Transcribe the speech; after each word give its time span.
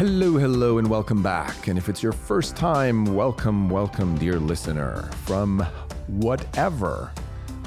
Hello, 0.00 0.38
hello, 0.38 0.78
and 0.78 0.88
welcome 0.88 1.22
back. 1.22 1.68
And 1.68 1.76
if 1.76 1.90
it's 1.90 2.02
your 2.02 2.12
first 2.12 2.56
time, 2.56 3.04
welcome, 3.04 3.68
welcome, 3.68 4.16
dear 4.16 4.40
listener, 4.40 5.02
from 5.26 5.60
whatever 6.06 7.12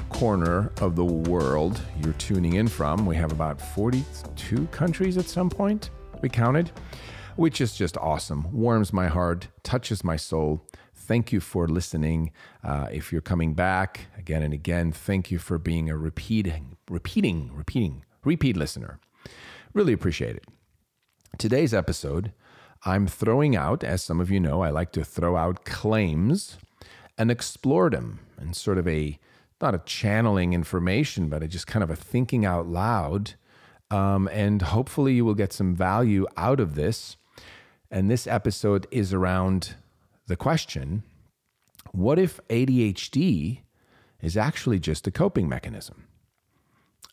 corner 0.08 0.72
of 0.80 0.96
the 0.96 1.04
world 1.04 1.80
you're 2.02 2.12
tuning 2.14 2.54
in 2.54 2.66
from. 2.66 3.06
We 3.06 3.14
have 3.14 3.30
about 3.30 3.60
42 3.60 4.66
countries 4.72 5.16
at 5.16 5.26
some 5.26 5.48
point, 5.48 5.90
we 6.22 6.28
counted, 6.28 6.72
which 7.36 7.60
is 7.60 7.76
just 7.76 7.96
awesome. 7.98 8.50
Warms 8.50 8.92
my 8.92 9.06
heart, 9.06 9.46
touches 9.62 10.02
my 10.02 10.16
soul. 10.16 10.66
Thank 10.92 11.30
you 11.30 11.38
for 11.38 11.68
listening. 11.68 12.32
Uh, 12.64 12.88
if 12.90 13.12
you're 13.12 13.20
coming 13.20 13.54
back 13.54 14.08
again 14.18 14.42
and 14.42 14.52
again, 14.52 14.90
thank 14.90 15.30
you 15.30 15.38
for 15.38 15.56
being 15.56 15.88
a 15.88 15.96
repeating, 15.96 16.78
repeating, 16.90 17.52
repeating, 17.54 18.04
repeat 18.24 18.56
listener. 18.56 18.98
Really 19.72 19.92
appreciate 19.92 20.34
it. 20.34 20.48
Today's 21.38 21.74
episode, 21.74 22.32
I'm 22.84 23.06
throwing 23.06 23.56
out, 23.56 23.82
as 23.82 24.02
some 24.02 24.20
of 24.20 24.30
you 24.30 24.38
know, 24.38 24.62
I 24.62 24.70
like 24.70 24.92
to 24.92 25.04
throw 25.04 25.36
out 25.36 25.64
claims 25.64 26.58
and 27.18 27.30
explore 27.30 27.90
them 27.90 28.20
in 28.40 28.52
sort 28.52 28.78
of 28.78 28.86
a, 28.86 29.18
not 29.60 29.74
a 29.74 29.82
channeling 29.84 30.52
information, 30.52 31.28
but 31.28 31.42
a 31.42 31.48
just 31.48 31.66
kind 31.66 31.82
of 31.82 31.90
a 31.90 31.96
thinking 31.96 32.44
out 32.44 32.68
loud. 32.68 33.34
Um, 33.90 34.28
and 34.32 34.62
hopefully 34.62 35.14
you 35.14 35.24
will 35.24 35.34
get 35.34 35.52
some 35.52 35.74
value 35.74 36.26
out 36.36 36.60
of 36.60 36.76
this. 36.76 37.16
And 37.90 38.10
this 38.10 38.26
episode 38.26 38.86
is 38.90 39.12
around 39.12 39.74
the 40.26 40.36
question 40.36 41.02
what 41.92 42.18
if 42.18 42.40
ADHD 42.48 43.60
is 44.20 44.36
actually 44.36 44.78
just 44.78 45.06
a 45.06 45.10
coping 45.10 45.48
mechanism? 45.48 46.06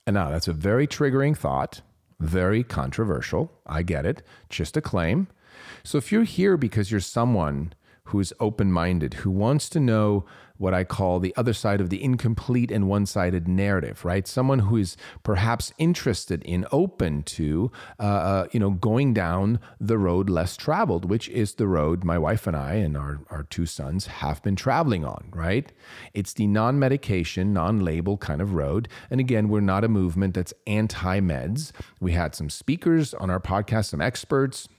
And 0.06 0.14
now 0.14 0.30
that's 0.30 0.48
a 0.48 0.54
very 0.54 0.88
triggering 0.88 1.38
thought 1.38 1.82
very 2.22 2.64
controversial. 2.64 3.52
I 3.66 3.84
get 3.84 4.06
it. 4.06 4.24
Just 4.50 4.78
a 4.78 4.82
claim. 4.82 5.28
So 5.84 5.98
if 5.98 6.12
you're 6.12 6.24
here 6.24 6.58
because 6.58 6.92
you're 6.92 7.00
someone 7.00 7.74
who's 8.12 8.34
open 8.40 8.72
minded, 8.72 9.16
who 9.16 9.32
wants 9.32 9.70
to 9.70 9.80
know 9.80 10.26
what 10.62 10.74
I 10.76 10.84
call 10.84 11.20
the 11.20 11.34
other 11.36 11.54
side 11.54 11.82
of 11.82 11.90
the 11.90 12.02
incomplete 12.02 12.70
and 12.72 12.88
one 12.88 13.08
sided 13.08 13.48
narrative, 13.48 14.06
right? 14.06 14.28
Someone 14.28 14.60
who 14.60 14.78
is 14.78 14.96
perhaps 15.24 15.74
interested 15.80 16.44
in, 16.44 16.68
open 16.72 17.24
to, 17.24 17.72
uh, 18.00 18.04
uh, 18.04 18.48
you 18.52 18.60
know, 18.60 18.70
going 18.70 19.12
down 19.14 19.60
the 19.80 19.98
road 19.98 20.30
less 20.30 20.56
traveled, 20.56 21.10
which 21.10 21.28
is 21.30 21.56
the 21.56 21.68
road 21.68 22.04
my 22.04 22.20
wife 22.20 22.46
and 22.46 22.56
I 22.56 22.76
and 22.76 22.96
our, 22.96 23.22
our 23.32 23.44
two 23.44 23.66
sons 23.66 24.06
have 24.06 24.44
been 24.44 24.56
traveling 24.56 25.04
on, 25.04 25.30
right? 25.34 25.72
It's 26.14 26.34
the 26.34 26.46
non 26.46 26.78
medication, 26.78 27.54
non 27.54 27.80
label 27.80 28.18
kind 28.18 28.40
of 28.40 28.54
road. 28.54 28.88
And 29.10 29.20
again, 29.20 29.50
we're 29.50 29.62
not 29.62 29.84
a 29.84 29.90
movement 29.90 30.36
that's 30.36 30.54
anti 30.68 31.20
meds. 31.22 31.72
We 32.00 32.12
had 32.12 32.36
some 32.36 32.52
speakers 32.52 33.16
on 33.16 33.32
our 33.32 33.40
podcast, 33.40 33.86
some 33.86 34.02
experts. 34.02 34.70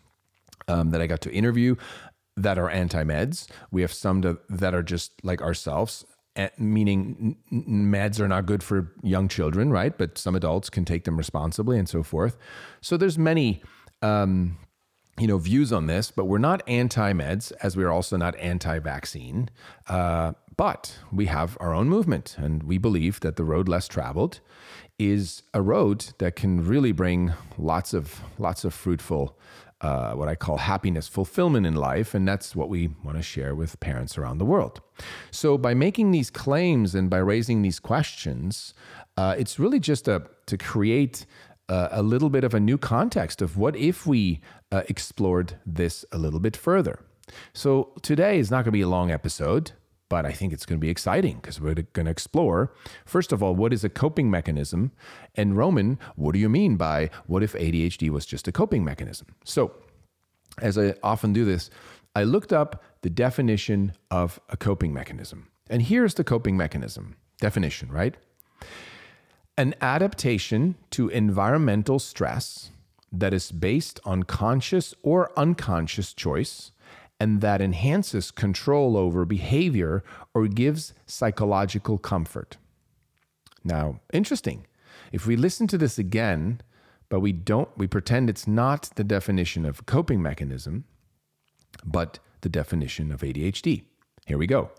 Um, 0.69 0.91
that 0.91 1.03
I 1.03 1.09
got 1.09 1.21
to 1.23 1.33
interview 1.33 1.75
that 2.37 2.59
are 2.59 2.71
anti 2.71 3.05
meds. 3.05 3.47
We 3.71 3.83
have 3.83 3.93
some 3.93 4.23
to, 4.23 4.39
that 4.49 4.75
are 4.75 4.83
just 4.83 5.13
like 5.23 5.43
ourselves, 5.43 6.05
meaning 6.59 7.37
meds 7.53 8.21
are 8.21 8.29
not 8.29 8.47
good 8.47 8.63
for 8.63 8.93
young 9.03 9.29
children, 9.29 9.71
right? 9.71 9.97
But 9.97 10.19
some 10.19 10.35
adults 10.35 10.71
can 10.71 10.85
take 10.85 11.05
them 11.05 11.17
responsibly 11.17 11.79
and 11.79 11.89
so 11.89 12.03
forth. 12.03 12.37
So 12.81 12.97
there's 12.97 13.19
many. 13.19 13.63
Um, 14.01 14.59
you 15.19 15.27
know 15.27 15.37
views 15.37 15.73
on 15.75 15.87
this, 15.87 16.11
but 16.11 16.25
we're 16.25 16.39
not 16.39 16.63
anti-meds, 16.67 17.53
as 17.63 17.77
we're 17.77 17.91
also 17.91 18.17
not 18.17 18.35
anti-vaccine. 18.37 19.51
Uh, 19.87 20.33
but 20.57 20.99
we 21.13 21.27
have 21.27 21.57
our 21.61 21.75
own 21.75 21.89
movement, 21.89 22.37
and 22.39 22.63
we 22.63 22.79
believe 22.79 23.21
that 23.21 23.37
the 23.37 23.45
road 23.45 23.69
less 23.69 23.89
traveled 23.89 24.41
is 24.99 25.43
a 25.53 25.63
road 25.63 26.07
that 26.19 26.37
can 26.37 26.65
really 26.65 26.93
bring 26.93 27.33
lots 27.59 27.93
of 27.93 28.21
lots 28.39 28.65
of 28.65 28.73
fruitful 28.73 29.37
uh, 29.83 30.13
what 30.13 30.29
I 30.29 30.35
call 30.35 30.59
happiness, 30.59 31.09
fulfillment 31.09 31.67
in 31.67 31.75
life. 31.75 32.15
And 32.15 32.27
that's 32.27 32.55
what 32.55 32.69
we 32.69 32.91
want 33.03 33.17
to 33.17 33.23
share 33.23 33.55
with 33.55 33.79
parents 33.81 34.17
around 34.17 34.39
the 34.39 34.45
world. 34.45 34.81
So, 35.31 35.59
by 35.59 35.75
making 35.75 36.13
these 36.13 36.31
claims 36.31 36.95
and 36.95 37.11
by 37.11 37.19
raising 37.19 37.63
these 37.63 37.81
questions, 37.81 38.75
uh, 39.17 39.35
it's 39.37 39.59
really 39.59 39.81
just 39.81 40.07
a, 40.09 40.23
to 40.47 40.57
create 40.57 41.27
uh, 41.69 41.89
a 41.91 42.03
little 42.03 42.31
bit 42.31 42.45
of 42.45 42.55
a 42.55 42.61
new 42.61 42.79
context 42.79 43.43
of 43.43 43.57
what 43.57 43.75
if 43.77 44.07
we 44.07 44.41
uh, 44.71 44.83
explored 44.89 45.57
this 45.67 46.05
a 46.13 46.19
little 46.19 46.41
bit 46.41 46.57
further. 46.57 47.01
So, 47.53 47.93
today 48.03 48.39
is 48.39 48.51
not 48.51 48.59
going 48.59 48.67
to 48.67 48.71
be 48.73 48.83
a 48.83 48.89
long 48.89 49.11
episode 49.11 49.73
but 50.13 50.27
I 50.27 50.33
think 50.33 50.53
it's 50.53 50.67
going 50.67 50.79
to 50.79 50.85
be 50.85 50.91
exciting 50.91 51.37
because 51.37 51.59
we're 51.59 51.73
going 51.73 52.05
to 52.05 52.11
explore, 52.11 52.71
first 53.07 53.33
of 53.33 53.43
all, 53.43 53.55
what 53.55 53.73
is 53.73 53.83
a 53.83 53.89
coping 53.89 54.31
mechanism? 54.31 54.93
And 55.37 55.57
Roman, 55.57 55.99
what 56.17 56.35
do 56.35 56.39
you 56.39 56.51
mean 56.51 56.77
by 56.77 57.09
what 57.27 57.43
if 57.43 57.55
ADHD 57.55 58.11
was 58.11 58.27
just 58.27 58.47
a 58.47 58.53
coping 58.53 58.85
mechanism? 58.85 59.29
So, 59.47 59.73
as 60.61 60.77
I 60.77 60.97
often 61.03 61.33
do 61.33 61.47
this, 61.47 61.71
I 62.15 62.25
looked 62.25 62.53
up 62.53 62.85
the 63.01 63.09
definition 63.09 63.95
of 64.11 64.39
a 64.51 64.57
coping 64.59 64.93
mechanism. 64.93 65.49
And 65.71 65.81
here's 65.81 66.13
the 66.13 66.25
coping 66.25 66.59
mechanism 66.59 67.17
definition, 67.41 67.91
right? 67.91 68.15
An 69.57 69.75
adaptation 69.81 70.75
to 70.91 71.09
environmental 71.09 71.99
stress 71.99 72.71
that 73.11 73.33
is 73.33 73.51
based 73.51 73.99
on 74.05 74.25
conscious 74.25 74.95
or 75.03 75.33
unconscious 75.39 76.13
choice 76.13 76.71
and 77.23 77.41
that 77.41 77.61
enhances 77.61 78.33
control 78.33 78.97
over 78.97 79.25
behavior 79.25 80.03
or 80.35 80.49
gives 80.49 80.93
psychological 81.07 81.97
comfort. 81.97 82.57
Now, 83.63 84.01
interesting. 84.13 84.67
If 85.13 85.25
we 85.25 85.37
listen 85.37 85.69
to 85.69 85.79
this 85.79 86.01
again, 86.01 86.63
but 87.09 87.21
we 87.21 87.31
don't, 87.31 87.69
we 87.79 87.87
pretend 87.87 88.29
it's 88.29 88.49
not 88.49 88.91
the 88.97 89.05
definition 89.05 89.65
of 89.65 89.87
coping 89.87 90.21
mechanism, 90.21 90.83
but 91.85 92.19
the 92.41 92.49
definition 92.49 93.13
of 93.13 93.21
ADHD. 93.21 93.85
Here 94.27 94.39
we 94.39 94.49
go. 94.49 94.73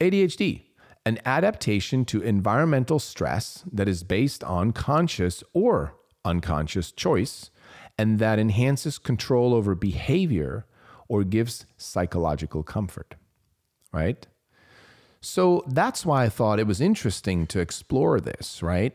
ADHD, 0.00 0.62
an 1.04 1.18
adaptation 1.26 2.06
to 2.06 2.22
environmental 2.22 2.98
stress 2.98 3.62
that 3.70 3.90
is 3.90 4.02
based 4.04 4.42
on 4.42 4.72
conscious 4.72 5.44
or 5.52 5.96
unconscious 6.24 6.92
choice 6.92 7.50
and 7.98 8.18
that 8.20 8.38
enhances 8.38 8.96
control 8.96 9.52
over 9.52 9.74
behavior 9.74 10.64
or 11.08 11.24
gives 11.24 11.66
psychological 11.76 12.62
comfort, 12.62 13.14
right? 13.92 14.26
So 15.20 15.64
that's 15.66 16.04
why 16.04 16.24
I 16.24 16.28
thought 16.28 16.58
it 16.58 16.66
was 16.66 16.80
interesting 16.80 17.46
to 17.48 17.60
explore 17.60 18.20
this, 18.20 18.62
right? 18.62 18.94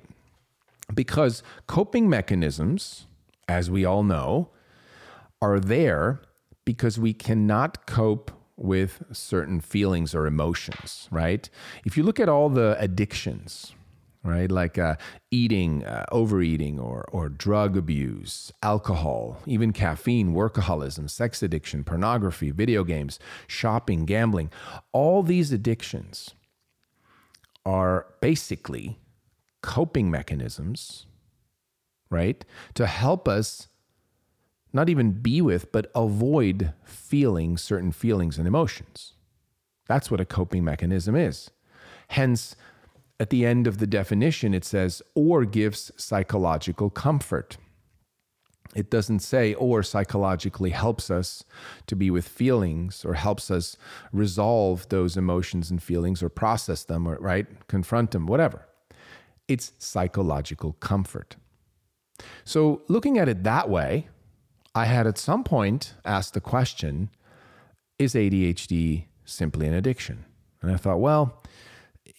Because 0.93 1.41
coping 1.67 2.09
mechanisms, 2.09 3.07
as 3.47 3.69
we 3.69 3.83
all 3.83 4.03
know, 4.03 4.49
are 5.41 5.59
there 5.59 6.21
because 6.65 6.99
we 6.99 7.13
cannot 7.13 7.87
cope 7.87 8.31
with 8.55 9.01
certain 9.11 9.59
feelings 9.59 10.13
or 10.13 10.27
emotions, 10.27 11.07
right? 11.11 11.49
If 11.85 11.95
you 11.97 12.03
look 12.03 12.19
at 12.19 12.29
all 12.29 12.49
the 12.49 12.75
addictions, 12.79 13.73
right? 14.29 14.51
Like 14.51 14.77
uh, 14.77 14.95
eating, 15.31 15.83
uh, 15.83 16.05
overeating, 16.11 16.79
or, 16.79 17.07
or 17.11 17.29
drug 17.29 17.75
abuse, 17.75 18.51
alcohol, 18.61 19.39
even 19.45 19.73
caffeine, 19.73 20.33
workaholism, 20.33 21.09
sex 21.09 21.41
addiction, 21.43 21.83
pornography, 21.83 22.51
video 22.51 22.83
games, 22.83 23.19
shopping, 23.47 24.05
gambling. 24.05 24.51
All 24.91 25.23
these 25.23 25.51
addictions 25.51 26.31
are 27.65 28.07
basically 28.21 28.99
coping 29.61 30.09
mechanisms, 30.09 31.05
right? 32.09 32.45
To 32.75 32.87
help 32.87 33.27
us 33.27 33.67
not 34.71 34.89
even 34.89 35.11
be 35.11 35.41
with, 35.41 35.71
but 35.71 35.91
avoid 35.95 36.73
feeling 36.83 37.57
certain 37.57 37.91
feelings 37.91 38.37
and 38.37 38.47
emotions. 38.47 39.13
That's 39.87 40.11
what 40.11 40.21
a 40.21 40.25
coping 40.25 40.63
mechanism 40.63 41.15
is. 41.15 41.49
Hence, 42.09 42.55
at 43.19 43.29
the 43.29 43.45
end 43.45 43.67
of 43.67 43.79
the 43.79 43.87
definition, 43.87 44.53
it 44.53 44.63
says, 44.63 45.01
or 45.13 45.45
gives 45.45 45.91
psychological 45.97 46.89
comfort. 46.89 47.57
It 48.75 48.89
doesn't 48.89 49.19
say, 49.19 49.55
or 49.55 49.81
psychologically 49.83 50.69
helps 50.69 51.09
us 51.09 51.43
to 51.87 51.95
be 51.95 52.11
with 52.11 52.27
feelings 52.27 53.03
or 53.03 53.15
helps 53.15 53.49
us 53.49 53.75
resolve 54.13 54.87
those 54.89 55.17
emotions 55.17 55.71
and 55.71 55.81
feelings 55.81 56.21
or 56.21 56.29
process 56.29 56.83
them 56.83 57.07
or, 57.07 57.17
right, 57.19 57.47
confront 57.67 58.11
them, 58.11 58.27
whatever. 58.27 58.67
It's 59.47 59.73
psychological 59.79 60.73
comfort. 60.73 61.35
So, 62.43 62.83
looking 62.87 63.17
at 63.17 63.27
it 63.27 63.43
that 63.43 63.69
way, 63.69 64.07
I 64.75 64.85
had 64.85 65.07
at 65.07 65.17
some 65.17 65.43
point 65.43 65.95
asked 66.05 66.33
the 66.35 66.41
question 66.41 67.09
is 67.97 68.13
ADHD 68.13 69.05
simply 69.25 69.67
an 69.67 69.73
addiction? 69.73 70.25
And 70.61 70.71
I 70.71 70.77
thought, 70.77 70.99
well, 70.99 71.41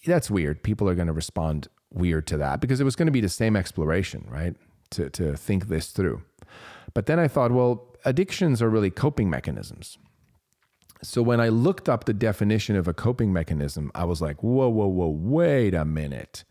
that's 0.05 0.31
weird. 0.31 0.63
People 0.63 0.89
are 0.89 0.95
going 0.95 1.07
to 1.07 1.13
respond 1.13 1.67
weird 1.93 2.27
to 2.27 2.37
that 2.37 2.61
because 2.61 2.79
it 2.79 2.83
was 2.83 2.95
going 2.95 3.07
to 3.07 3.11
be 3.11 3.21
the 3.21 3.29
same 3.29 3.55
exploration, 3.55 4.25
right? 4.29 4.55
To, 4.91 5.09
to 5.11 5.35
think 5.35 5.67
this 5.67 5.91
through. 5.91 6.23
But 6.93 7.05
then 7.05 7.19
I 7.19 7.27
thought, 7.27 7.51
well, 7.51 7.87
addictions 8.03 8.61
are 8.61 8.69
really 8.69 8.89
coping 8.89 9.29
mechanisms. 9.29 9.97
So 11.03 11.21
when 11.21 11.39
I 11.39 11.49
looked 11.49 11.89
up 11.89 12.05
the 12.05 12.13
definition 12.13 12.75
of 12.75 12.87
a 12.87 12.93
coping 12.93 13.33
mechanism, 13.33 13.91
I 13.95 14.05
was 14.05 14.21
like, 14.21 14.43
whoa, 14.43 14.69
whoa, 14.69 14.87
whoa, 14.87 15.07
wait 15.07 15.73
a 15.73 15.85
minute. 15.85 16.43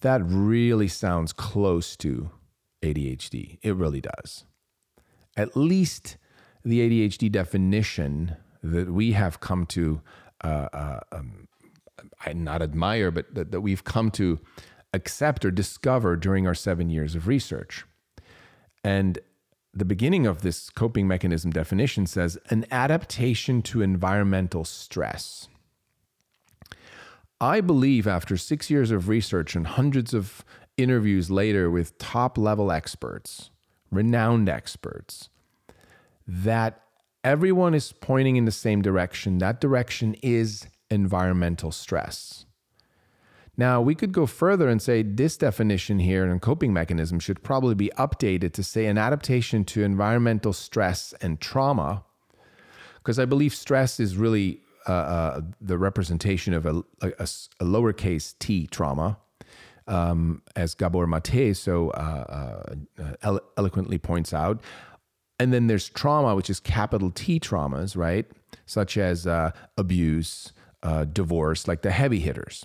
That 0.00 0.22
really 0.24 0.88
sounds 0.88 1.32
close 1.32 1.96
to 1.98 2.30
ADHD. 2.82 3.58
It 3.62 3.74
really 3.74 4.00
does. 4.00 4.44
At 5.36 5.56
least 5.56 6.16
the 6.64 6.80
ADHD 6.80 7.30
definition 7.30 8.36
that 8.62 8.92
we 8.92 9.12
have 9.12 9.40
come 9.40 9.66
to 9.66 10.00
uh, 10.44 10.68
uh, 10.72 11.00
um, 11.10 11.48
I 12.24 12.32
not 12.32 12.62
admire, 12.62 13.10
but 13.10 13.34
that, 13.34 13.50
that 13.52 13.60
we've 13.60 13.84
come 13.84 14.10
to 14.12 14.40
accept 14.92 15.44
or 15.44 15.50
discover 15.50 16.16
during 16.16 16.46
our 16.46 16.54
seven 16.54 16.90
years 16.90 17.14
of 17.14 17.26
research. 17.26 17.84
And 18.84 19.18
the 19.74 19.84
beginning 19.84 20.26
of 20.26 20.42
this 20.42 20.68
coping 20.68 21.08
mechanism 21.08 21.50
definition 21.50 22.06
says 22.06 22.38
an 22.50 22.66
adaptation 22.70 23.62
to 23.62 23.80
environmental 23.80 24.64
stress. 24.64 25.48
I 27.40 27.60
believe 27.60 28.06
after 28.06 28.36
six 28.36 28.70
years 28.70 28.90
of 28.90 29.08
research 29.08 29.56
and 29.56 29.66
hundreds 29.66 30.14
of 30.14 30.44
interviews 30.76 31.30
later 31.30 31.70
with 31.70 31.98
top 31.98 32.38
level 32.38 32.70
experts, 32.70 33.50
renowned 33.90 34.48
experts, 34.48 35.28
that 36.26 36.82
everyone 37.24 37.74
is 37.74 37.92
pointing 37.92 38.36
in 38.36 38.44
the 38.44 38.52
same 38.52 38.82
direction. 38.82 39.38
That 39.38 39.60
direction 39.60 40.14
is 40.22 40.66
environmental 40.92 41.72
stress. 41.72 42.44
Now, 43.56 43.82
we 43.82 43.94
could 43.94 44.12
go 44.12 44.26
further 44.26 44.68
and 44.68 44.80
say 44.80 45.02
this 45.02 45.36
definition 45.36 45.98
here 45.98 46.24
and 46.24 46.40
coping 46.40 46.72
mechanism 46.72 47.20
should 47.20 47.42
probably 47.42 47.74
be 47.74 47.90
updated 47.98 48.52
to 48.54 48.62
say 48.62 48.86
an 48.86 48.96
adaptation 48.96 49.64
to 49.66 49.82
environmental 49.82 50.52
stress 50.52 51.12
and 51.20 51.40
trauma, 51.40 52.04
because 52.96 53.18
I 53.18 53.26
believe 53.26 53.54
stress 53.54 54.00
is 54.00 54.16
really 54.16 54.60
uh, 54.88 54.92
uh, 54.92 55.40
the 55.60 55.76
representation 55.76 56.54
of 56.54 56.66
a, 56.66 56.82
a, 57.02 57.12
a, 57.60 57.64
lowercase 57.64 58.34
t 58.38 58.66
trauma, 58.66 59.18
um, 59.86 60.42
as 60.56 60.74
Gabor 60.74 61.06
Mate 61.06 61.54
so 61.54 61.90
uh, 61.90 62.72
uh 62.98 63.06
elo- 63.22 63.44
eloquently 63.56 63.98
points 63.98 64.32
out. 64.32 64.60
And 65.38 65.52
then 65.52 65.66
there's 65.66 65.88
trauma, 65.88 66.34
which 66.36 66.48
is 66.48 66.60
capital 66.60 67.10
T 67.10 67.40
traumas, 67.40 67.96
right? 67.96 68.26
Such 68.64 68.96
as 68.96 69.26
uh, 69.26 69.50
abuse, 69.76 70.52
uh, 70.82 71.04
divorce, 71.04 71.68
like 71.68 71.82
the 71.82 71.90
heavy 71.90 72.20
hitters. 72.20 72.64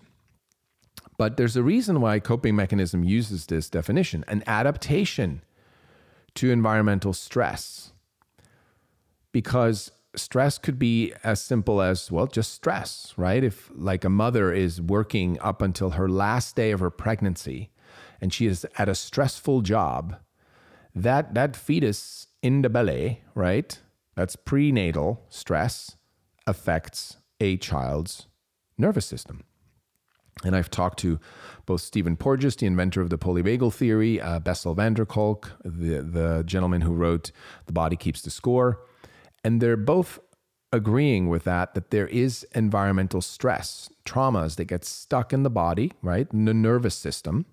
But 1.17 1.37
there's 1.37 1.55
a 1.55 1.63
reason 1.63 1.99
why 1.99 2.19
coping 2.19 2.55
mechanism 2.55 3.03
uses 3.03 3.47
this 3.47 3.69
definition 3.69 4.23
an 4.27 4.43
adaptation 4.45 5.41
to 6.35 6.51
environmental 6.51 7.13
stress. 7.13 7.91
Because 9.31 9.91
stress 10.15 10.57
could 10.57 10.79
be 10.79 11.13
as 11.23 11.41
simple 11.41 11.81
as, 11.81 12.11
well, 12.11 12.27
just 12.27 12.53
stress, 12.53 13.13
right? 13.17 13.43
If, 13.43 13.71
like, 13.75 14.03
a 14.05 14.09
mother 14.09 14.53
is 14.53 14.81
working 14.81 15.39
up 15.41 15.61
until 15.61 15.91
her 15.91 16.07
last 16.07 16.55
day 16.55 16.71
of 16.71 16.79
her 16.79 16.89
pregnancy 16.89 17.71
and 18.21 18.33
she 18.33 18.45
is 18.45 18.65
at 18.77 18.89
a 18.89 18.95
stressful 18.95 19.61
job, 19.61 20.17
that, 20.95 21.33
that 21.33 21.55
fetus 21.55 22.27
in 22.41 22.61
the 22.61 22.69
belly, 22.69 23.21
right? 23.35 23.79
That's 24.15 24.35
prenatal 24.35 25.25
stress 25.29 25.95
affects 26.47 27.17
a 27.39 27.57
child's 27.57 28.27
nervous 28.77 29.05
system. 29.05 29.43
And 30.43 30.55
I've 30.55 30.69
talked 30.69 30.99
to 30.99 31.19
both 31.65 31.81
Stephen 31.81 32.15
Porges, 32.15 32.55
the 32.55 32.67
inventor 32.67 33.01
of 33.01 33.09
the 33.09 33.17
polyvagal 33.17 33.73
theory, 33.73 34.21
uh, 34.21 34.39
Bessel 34.39 34.75
van 34.75 34.93
der 34.93 35.05
Kolk, 35.05 35.51
the, 35.63 36.01
the 36.01 36.43
gentleman 36.45 36.81
who 36.81 36.93
wrote 36.93 37.31
The 37.65 37.73
Body 37.73 37.95
Keeps 37.95 38.21
the 38.21 38.29
Score. 38.29 38.79
And 39.43 39.61
they're 39.61 39.77
both 39.77 40.19
agreeing 40.71 41.29
with 41.29 41.43
that, 41.45 41.73
that 41.73 41.91
there 41.91 42.07
is 42.07 42.45
environmental 42.53 43.21
stress, 43.21 43.89
traumas 44.05 44.57
that 44.57 44.65
get 44.65 44.85
stuck 44.85 45.33
in 45.33 45.43
the 45.43 45.49
body, 45.49 45.93
right? 46.01 46.27
In 46.31 46.45
the 46.45 46.53
nervous 46.53 46.95
system. 46.95 47.45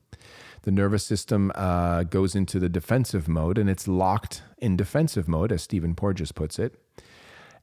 The 0.62 0.72
nervous 0.72 1.04
system 1.04 1.52
uh, 1.54 2.04
goes 2.04 2.34
into 2.34 2.58
the 2.58 2.68
defensive 2.68 3.28
mode 3.28 3.58
and 3.58 3.68
it's 3.70 3.86
locked 3.86 4.42
in 4.58 4.76
defensive 4.76 5.28
mode, 5.28 5.52
as 5.52 5.62
Stephen 5.62 5.94
Porges 5.94 6.32
puts 6.32 6.58
it. 6.58 6.74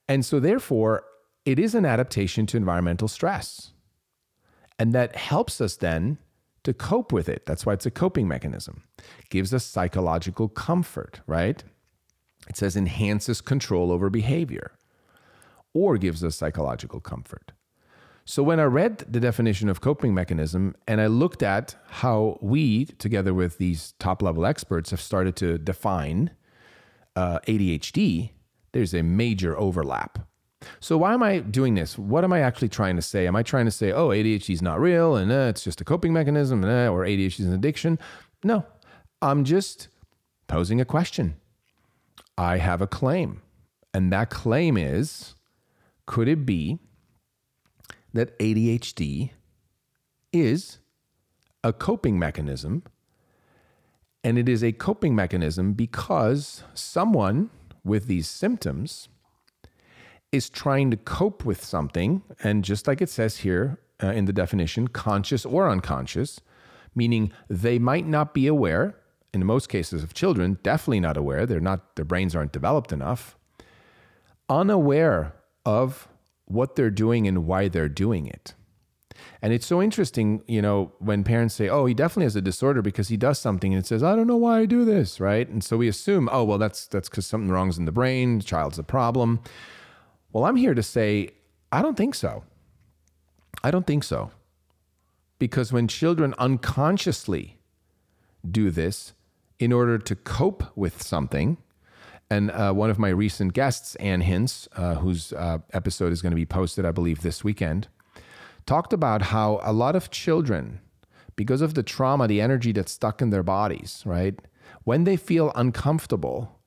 And 0.08 0.26
so, 0.26 0.40
therefore, 0.40 1.04
it 1.46 1.60
is 1.60 1.76
an 1.76 1.86
adaptation 1.86 2.46
to 2.48 2.58
environmental 2.58 3.08
stress. 3.08 3.72
And 4.78 4.94
that 4.94 5.16
helps 5.16 5.62
us 5.62 5.76
then 5.76 6.18
to 6.64 6.74
cope 6.74 7.12
with 7.12 7.28
it. 7.28 7.46
That's 7.46 7.66
why 7.66 7.74
it's 7.74 7.86
a 7.86 7.92
coping 7.92 8.28
mechanism. 8.28 8.84
gives 9.30 9.54
us 9.54 9.66
psychological 9.66 10.48
comfort, 10.48 11.22
right? 11.26 11.64
It 12.48 12.58
says 12.58 12.76
enhances 12.76 13.42
control 13.42 13.92
over 13.92 14.10
behavior 14.10 14.72
or 15.74 15.98
gives 15.98 16.24
us 16.24 16.36
psychological 16.36 17.00
comfort. 17.00 17.52
So 18.26 18.44
when 18.44 18.60
I 18.60 18.64
read 18.64 19.00
the 19.00 19.20
definition 19.20 19.68
of 19.70 19.82
coping 19.82 20.14
mechanism 20.14 20.76
and 20.88 21.02
I 21.02 21.08
looked 21.08 21.42
at 21.42 21.76
how 21.88 22.38
we, 22.42 22.86
together 22.86 23.34
with 23.34 23.58
these 23.58 23.94
top 24.00 24.22
level 24.22 24.46
experts, 24.46 24.92
have 24.92 25.02
started 25.02 25.36
to 25.38 25.58
define 25.58 26.32
uh, 27.16 27.40
ADHD, 27.48 28.32
there's 28.74 28.94
a 28.94 29.02
major 29.02 29.58
overlap. 29.58 30.20
So 30.80 30.98
why 30.98 31.14
am 31.14 31.24
I 31.24 31.40
doing 31.40 31.76
this? 31.76 31.98
What 31.98 32.24
am 32.24 32.34
I 32.34 32.42
actually 32.42 32.70
trying 32.70 32.96
to 32.96 33.02
say? 33.02 33.28
Am 33.28 33.36
I 33.36 33.44
trying 33.44 33.66
to 33.66 33.72
say, 33.72 33.92
oh, 33.92 34.10
ADHD 34.10 34.54
is 34.54 34.62
not 34.62 34.80
real 34.80 35.16
and 35.16 35.32
uh, 35.32 35.48
it's 35.50 35.64
just 35.64 35.82
a 35.82 35.84
coping 35.84 36.14
mechanism 36.14 36.64
and, 36.64 36.72
uh, 36.72 36.92
or 36.92 37.06
ADHD 37.06 37.40
is 37.40 37.48
an 37.48 37.54
addiction? 37.54 38.00
No, 38.44 38.66
I'm 39.22 39.44
just 39.44 39.88
posing 40.48 40.82
a 40.82 40.86
question. 40.86 41.36
I 42.38 42.58
have 42.58 42.82
a 42.82 42.88
claim. 42.88 43.42
And 43.94 44.12
that 44.12 44.30
claim 44.30 44.78
is 44.78 45.36
could 46.06 46.28
it 46.28 46.46
be 46.46 46.80
that 48.14 48.38
ADHD 48.40 49.32
is 50.34 50.80
a 51.64 51.74
coping 51.74 52.20
mechanism? 52.20 52.84
And 54.24 54.38
it 54.38 54.48
is 54.48 54.64
a 54.64 54.72
coping 54.72 55.16
mechanism 55.16 55.74
because 55.74 56.64
someone 56.74 57.50
with 57.84 58.06
these 58.06 58.28
symptoms 58.28 59.10
is 60.32 60.50
trying 60.50 60.92
to 60.92 60.98
cope 60.98 61.46
with 61.46 61.64
something. 61.64 62.22
And 62.44 62.64
just 62.64 62.88
like 62.88 63.02
it 63.02 63.10
says 63.10 63.38
here 63.38 63.80
uh, 64.02 64.08
in 64.08 64.26
the 64.26 64.34
definition, 64.34 64.88
conscious 64.88 65.46
or 65.46 65.70
unconscious, 65.70 66.40
meaning 66.96 67.32
they 67.50 67.80
might 67.80 68.08
not 68.08 68.34
be 68.34 68.48
aware. 68.48 68.96
In 69.34 69.46
most 69.46 69.70
cases 69.70 70.04
of 70.04 70.14
children, 70.14 70.58
definitely 70.62 71.00
not 71.00 71.16
aware. 71.16 71.46
They're 71.46 71.62
not, 71.62 71.96
their 71.96 72.04
brains 72.04 72.36
aren't 72.36 72.52
developed 72.52 72.92
enough. 72.92 73.38
Unaware 74.50 75.34
of 75.66 76.10
what 76.46 76.76
they're 76.76 76.90
doing 76.90 77.28
and 77.28 77.46
why 77.46 77.70
they're 77.70 77.88
doing 77.88 78.28
it. 78.28 78.54
And 79.42 79.54
it's 79.54 79.66
so 79.66 79.82
interesting, 79.82 80.44
you 80.48 80.62
know, 80.62 80.92
when 81.00 81.24
parents 81.24 81.56
say, 81.56 81.70
"Oh, 81.70 81.86
he 81.86 81.94
definitely 81.94 82.26
has 82.26 82.36
a 82.36 82.42
disorder 82.42 82.82
because 82.82 83.08
he 83.08 83.18
does 83.18 83.40
something," 83.40 83.74
and 83.74 83.84
it 83.84 83.88
says, 83.88 84.04
"I 84.04 84.16
don't 84.16 84.28
know 84.28 84.38
why 84.38 84.60
I 84.60 84.66
do 84.66 84.84
this," 84.84 85.20
right? 85.20 85.48
And 85.48 85.64
so 85.64 85.78
we 85.78 85.88
assume, 85.88 86.28
"Oh, 86.32 86.44
well, 86.44 86.58
that's 86.58 86.88
that's 86.88 87.08
because 87.08 87.28
something 87.28 87.50
wrong's 87.50 87.78
in 87.78 87.86
the 87.86 87.92
brain. 87.92 88.40
The 88.40 88.44
child's 88.44 88.80
a 88.80 88.84
problem." 88.84 89.40
Well, 90.34 90.46
I'm 90.46 90.56
here 90.56 90.74
to 90.74 90.84
say, 90.84 91.32
I 91.72 91.82
don't 91.82 91.98
think 91.98 92.16
so. 92.16 92.44
I 93.64 93.72
don't 93.72 93.86
think 93.86 94.04
so. 94.04 94.32
Because 95.40 95.74
when 95.74 95.88
children 95.88 96.34
unconsciously 96.38 97.58
do 98.50 98.70
this 98.70 99.14
in 99.60 99.74
order 99.74 99.98
to 99.98 100.16
cope 100.16 100.64
with 100.76 101.02
something, 101.02 101.58
and 102.30 102.50
uh, 102.52 102.72
one 102.72 102.90
of 102.90 102.98
my 102.98 103.10
recent 103.10 103.54
guests, 103.54 103.96
Ann 103.96 104.22
Hintz, 104.24 104.68
uh, 104.76 104.96
whose 104.96 105.34
uh, 105.34 105.60
episode 105.74 106.14
is 106.14 106.22
going 106.22 106.32
to 106.32 106.36
be 106.36 106.46
posted, 106.46 106.86
I 106.86 106.92
believe, 106.92 107.22
this 107.22 107.44
weekend, 107.44 107.90
talked 108.66 108.94
about 108.94 109.24
how 109.24 109.60
a 109.64 109.74
lot 109.74 109.96
of 109.96 110.12
children, 110.12 110.80
because 111.36 111.62
of 111.62 111.74
the 111.74 111.84
trauma, 111.84 112.28
the 112.28 112.40
energy 112.40 112.72
that's 112.72 112.94
stuck 112.94 113.22
in 113.22 113.32
their 113.32 113.44
bodies, 113.44 114.02
right? 114.06 114.40
When 114.86 115.04
they 115.04 115.18
feel 115.18 115.52
uncomfortable, 115.56 116.60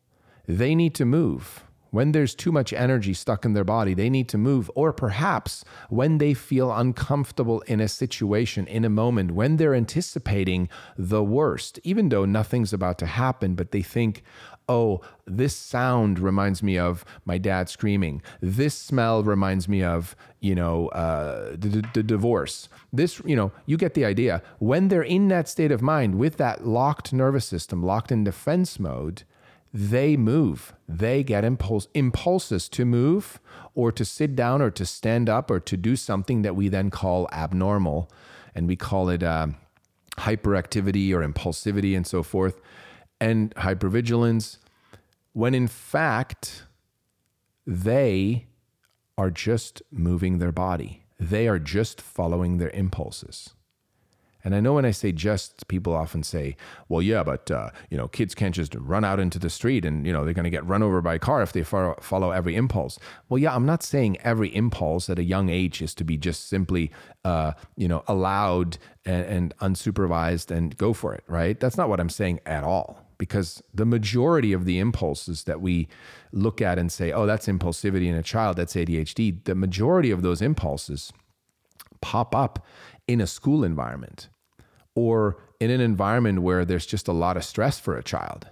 they 0.46 0.74
need 0.74 0.94
to 0.96 1.06
move 1.06 1.64
when 1.94 2.10
there's 2.10 2.34
too 2.34 2.50
much 2.50 2.72
energy 2.72 3.14
stuck 3.14 3.44
in 3.44 3.52
their 3.52 3.62
body, 3.62 3.94
they 3.94 4.10
need 4.10 4.28
to 4.28 4.36
move. 4.36 4.68
Or 4.74 4.92
perhaps 4.92 5.64
when 5.88 6.18
they 6.18 6.34
feel 6.34 6.72
uncomfortable 6.72 7.60
in 7.68 7.80
a 7.80 7.86
situation, 7.86 8.66
in 8.66 8.84
a 8.84 8.90
moment, 8.90 9.30
when 9.30 9.58
they're 9.58 9.76
anticipating 9.76 10.68
the 10.98 11.22
worst, 11.22 11.78
even 11.84 12.08
though 12.08 12.24
nothing's 12.24 12.72
about 12.72 12.98
to 12.98 13.06
happen, 13.06 13.54
but 13.54 13.70
they 13.70 13.80
think, 13.80 14.24
oh, 14.68 15.02
this 15.24 15.54
sound 15.54 16.18
reminds 16.18 16.64
me 16.64 16.76
of 16.76 17.04
my 17.24 17.38
dad 17.38 17.68
screaming. 17.68 18.22
This 18.40 18.74
smell 18.74 19.22
reminds 19.22 19.68
me 19.68 19.84
of, 19.84 20.16
you 20.40 20.56
know, 20.56 20.88
uh, 20.88 21.50
the, 21.52 21.84
the, 21.94 22.02
divorce. 22.02 22.68
This, 22.92 23.20
you 23.24 23.36
know, 23.36 23.52
you 23.66 23.76
get 23.76 23.94
the 23.94 24.04
idea. 24.04 24.42
When 24.58 24.88
they're 24.88 25.02
in 25.02 25.28
that 25.28 25.48
state 25.48 25.70
of 25.70 25.80
mind 25.80 26.16
with 26.16 26.38
that 26.38 26.66
locked 26.66 27.12
nervous 27.12 27.44
system, 27.44 27.84
locked 27.84 28.10
in 28.10 28.24
defense 28.24 28.80
mode, 28.80 29.22
they 29.74 30.16
move. 30.16 30.72
They 30.88 31.24
get 31.24 31.44
impulse, 31.44 31.88
impulses 31.94 32.68
to 32.70 32.84
move 32.84 33.40
or 33.74 33.90
to 33.90 34.04
sit 34.04 34.36
down 34.36 34.62
or 34.62 34.70
to 34.70 34.86
stand 34.86 35.28
up 35.28 35.50
or 35.50 35.58
to 35.58 35.76
do 35.76 35.96
something 35.96 36.42
that 36.42 36.54
we 36.54 36.68
then 36.68 36.90
call 36.90 37.28
abnormal. 37.32 38.08
And 38.54 38.68
we 38.68 38.76
call 38.76 39.08
it 39.08 39.24
uh, 39.24 39.48
hyperactivity 40.18 41.12
or 41.12 41.26
impulsivity 41.26 41.96
and 41.96 42.06
so 42.06 42.22
forth, 42.22 42.60
and 43.20 43.52
hypervigilance, 43.56 44.58
when 45.32 45.54
in 45.54 45.66
fact, 45.66 46.62
they 47.66 48.46
are 49.18 49.30
just 49.30 49.82
moving 49.90 50.38
their 50.38 50.52
body. 50.52 51.04
They 51.18 51.48
are 51.48 51.58
just 51.58 52.00
following 52.00 52.58
their 52.58 52.70
impulses. 52.70 53.54
And 54.44 54.54
I 54.54 54.60
know 54.60 54.74
when 54.74 54.84
I 54.84 54.90
say 54.90 55.10
just, 55.10 55.66
people 55.68 55.94
often 55.94 56.22
say, 56.22 56.56
well, 56.88 57.00
yeah, 57.00 57.22
but, 57.22 57.50
uh, 57.50 57.70
you 57.90 57.96
know, 57.96 58.08
kids 58.08 58.34
can't 58.34 58.54
just 58.54 58.74
run 58.74 59.02
out 59.02 59.18
into 59.18 59.38
the 59.38 59.48
street 59.48 59.84
and, 59.86 60.06
you 60.06 60.12
know, 60.12 60.24
they're 60.24 60.34
going 60.34 60.44
to 60.44 60.50
get 60.50 60.66
run 60.66 60.82
over 60.82 61.00
by 61.00 61.14
a 61.14 61.18
car 61.18 61.42
if 61.42 61.52
they 61.52 61.62
follow, 61.62 62.30
every 62.30 62.54
impulse. 62.54 62.98
Well, 63.28 63.38
yeah, 63.38 63.54
I'm 63.54 63.64
not 63.64 63.82
saying 63.82 64.18
every 64.22 64.54
impulse 64.54 65.08
at 65.08 65.18
a 65.18 65.24
young 65.24 65.48
age 65.48 65.80
is 65.80 65.94
to 65.94 66.04
be 66.04 66.18
just 66.18 66.48
simply, 66.48 66.92
uh, 67.24 67.52
you 67.76 67.88
know, 67.88 68.04
allowed 68.06 68.76
and, 69.06 69.24
and 69.24 69.56
unsupervised 69.58 70.50
and 70.50 70.76
go 70.76 70.92
for 70.92 71.14
it, 71.14 71.24
right? 71.26 71.58
That's 71.58 71.76
not 71.76 71.88
what 71.88 71.98
I'm 72.00 72.10
saying 72.10 72.40
at 72.44 72.64
all 72.64 73.04
because 73.18 73.62
the 73.72 73.86
majority 73.86 74.52
of 74.52 74.64
the 74.64 74.78
impulses 74.78 75.44
that 75.44 75.60
we 75.60 75.88
look 76.32 76.60
at 76.60 76.78
and 76.78 76.90
say, 76.90 77.12
oh, 77.12 77.26
that's 77.26 77.46
impulsivity 77.46 78.06
in 78.06 78.14
a 78.14 78.22
child, 78.22 78.56
that's 78.56 78.74
ADHD, 78.74 79.44
the 79.44 79.54
majority 79.54 80.10
of 80.10 80.22
those 80.22 80.42
impulses 80.42 81.12
pop 82.00 82.34
up 82.34 82.66
in 83.06 83.20
a 83.20 83.26
school 83.26 83.64
environment 83.64 84.28
or 84.94 85.42
in 85.60 85.70
an 85.70 85.80
environment 85.80 86.42
where 86.42 86.64
there's 86.64 86.86
just 86.86 87.08
a 87.08 87.12
lot 87.12 87.36
of 87.36 87.44
stress 87.44 87.78
for 87.78 87.96
a 87.96 88.02
child 88.02 88.48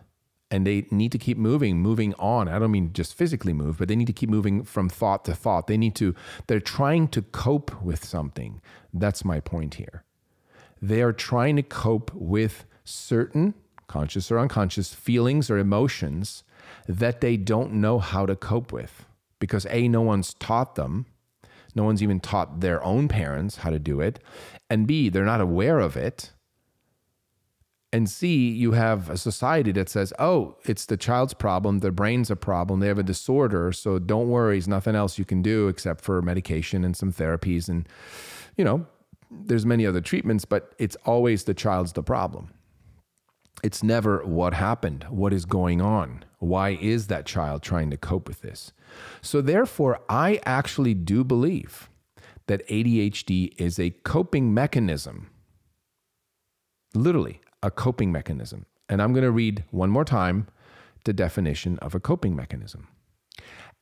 and 0.52 0.66
they 0.66 0.86
need 0.90 1.10
to 1.12 1.18
keep 1.18 1.38
moving, 1.38 1.78
moving 1.78 2.12
on. 2.18 2.46
I 2.46 2.58
don't 2.58 2.70
mean 2.70 2.92
just 2.92 3.14
physically 3.14 3.54
move, 3.54 3.78
but 3.78 3.88
they 3.88 3.96
need 3.96 4.06
to 4.08 4.12
keep 4.12 4.28
moving 4.28 4.64
from 4.64 4.90
thought 4.90 5.24
to 5.24 5.34
thought. 5.34 5.66
They 5.66 5.78
need 5.78 5.94
to, 5.96 6.14
they're 6.46 6.60
trying 6.60 7.08
to 7.08 7.22
cope 7.22 7.82
with 7.82 8.04
something. 8.04 8.60
That's 8.92 9.24
my 9.24 9.40
point 9.40 9.74
here. 9.74 10.04
They 10.80 11.00
are 11.00 11.14
trying 11.14 11.56
to 11.56 11.62
cope 11.62 12.12
with 12.14 12.66
certain 12.84 13.54
conscious 13.86 14.30
or 14.30 14.38
unconscious 14.38 14.92
feelings 14.92 15.48
or 15.48 15.56
emotions 15.56 16.44
that 16.86 17.22
they 17.22 17.38
don't 17.38 17.72
know 17.72 17.98
how 17.98 18.26
to 18.26 18.36
cope 18.36 18.72
with 18.72 19.06
because 19.38 19.66
A, 19.70 19.88
no 19.88 20.02
one's 20.02 20.34
taught 20.34 20.74
them. 20.74 21.06
No 21.74 21.84
one's 21.84 22.02
even 22.02 22.20
taught 22.20 22.60
their 22.60 22.82
own 22.84 23.08
parents 23.08 23.56
how 23.56 23.70
to 23.70 23.78
do 23.78 24.00
it. 24.00 24.18
And 24.68 24.86
B, 24.86 25.08
they're 25.08 25.24
not 25.24 25.40
aware 25.40 25.78
of 25.78 25.96
it. 25.96 26.32
And 27.94 28.08
C, 28.08 28.50
you 28.50 28.72
have 28.72 29.10
a 29.10 29.18
society 29.18 29.70
that 29.72 29.90
says, 29.90 30.14
oh, 30.18 30.56
it's 30.64 30.86
the 30.86 30.96
child's 30.96 31.34
problem. 31.34 31.80
Their 31.80 31.92
brain's 31.92 32.30
a 32.30 32.36
problem. 32.36 32.80
They 32.80 32.88
have 32.88 32.98
a 32.98 33.02
disorder. 33.02 33.70
So 33.72 33.98
don't 33.98 34.30
worry. 34.30 34.54
There's 34.54 34.68
nothing 34.68 34.96
else 34.96 35.18
you 35.18 35.26
can 35.26 35.42
do 35.42 35.68
except 35.68 36.00
for 36.00 36.22
medication 36.22 36.84
and 36.84 36.96
some 36.96 37.12
therapies. 37.12 37.68
And, 37.68 37.86
you 38.56 38.64
know, 38.64 38.86
there's 39.30 39.66
many 39.66 39.86
other 39.86 40.00
treatments, 40.00 40.46
but 40.46 40.74
it's 40.78 40.96
always 41.04 41.44
the 41.44 41.54
child's 41.54 41.92
the 41.92 42.02
problem. 42.02 42.48
It's 43.62 43.82
never 43.82 44.24
what 44.24 44.54
happened, 44.54 45.04
what 45.10 45.32
is 45.32 45.44
going 45.44 45.80
on, 45.80 46.24
why 46.42 46.70
is 46.80 47.06
that 47.06 47.24
child 47.24 47.62
trying 47.62 47.90
to 47.90 47.96
cope 47.96 48.26
with 48.26 48.40
this? 48.42 48.72
So, 49.20 49.40
therefore, 49.40 50.00
I 50.08 50.40
actually 50.44 50.94
do 50.94 51.24
believe 51.24 51.88
that 52.46 52.66
ADHD 52.68 53.54
is 53.58 53.78
a 53.78 53.90
coping 53.90 54.52
mechanism. 54.52 55.30
Literally, 56.94 57.40
a 57.62 57.70
coping 57.70 58.10
mechanism. 58.10 58.66
And 58.88 59.00
I'm 59.00 59.12
going 59.12 59.24
to 59.24 59.30
read 59.30 59.64
one 59.70 59.90
more 59.90 60.04
time 60.04 60.48
the 61.04 61.12
definition 61.12 61.78
of 61.78 61.94
a 61.94 62.00
coping 62.00 62.36
mechanism 62.36 62.88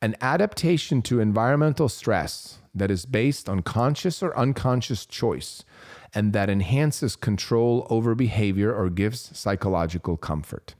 an 0.01 0.15
adaptation 0.19 1.01
to 1.03 1.19
environmental 1.19 1.87
stress 1.87 2.57
that 2.73 2.89
is 2.89 3.05
based 3.05 3.47
on 3.47 3.61
conscious 3.61 4.23
or 4.23 4.35
unconscious 4.35 5.05
choice 5.05 5.63
and 6.13 6.33
that 6.33 6.49
enhances 6.49 7.15
control 7.15 7.85
over 7.89 8.15
behavior 8.15 8.73
or 8.73 8.89
gives 8.89 9.37
psychological 9.37 10.17
comfort. 10.17 10.73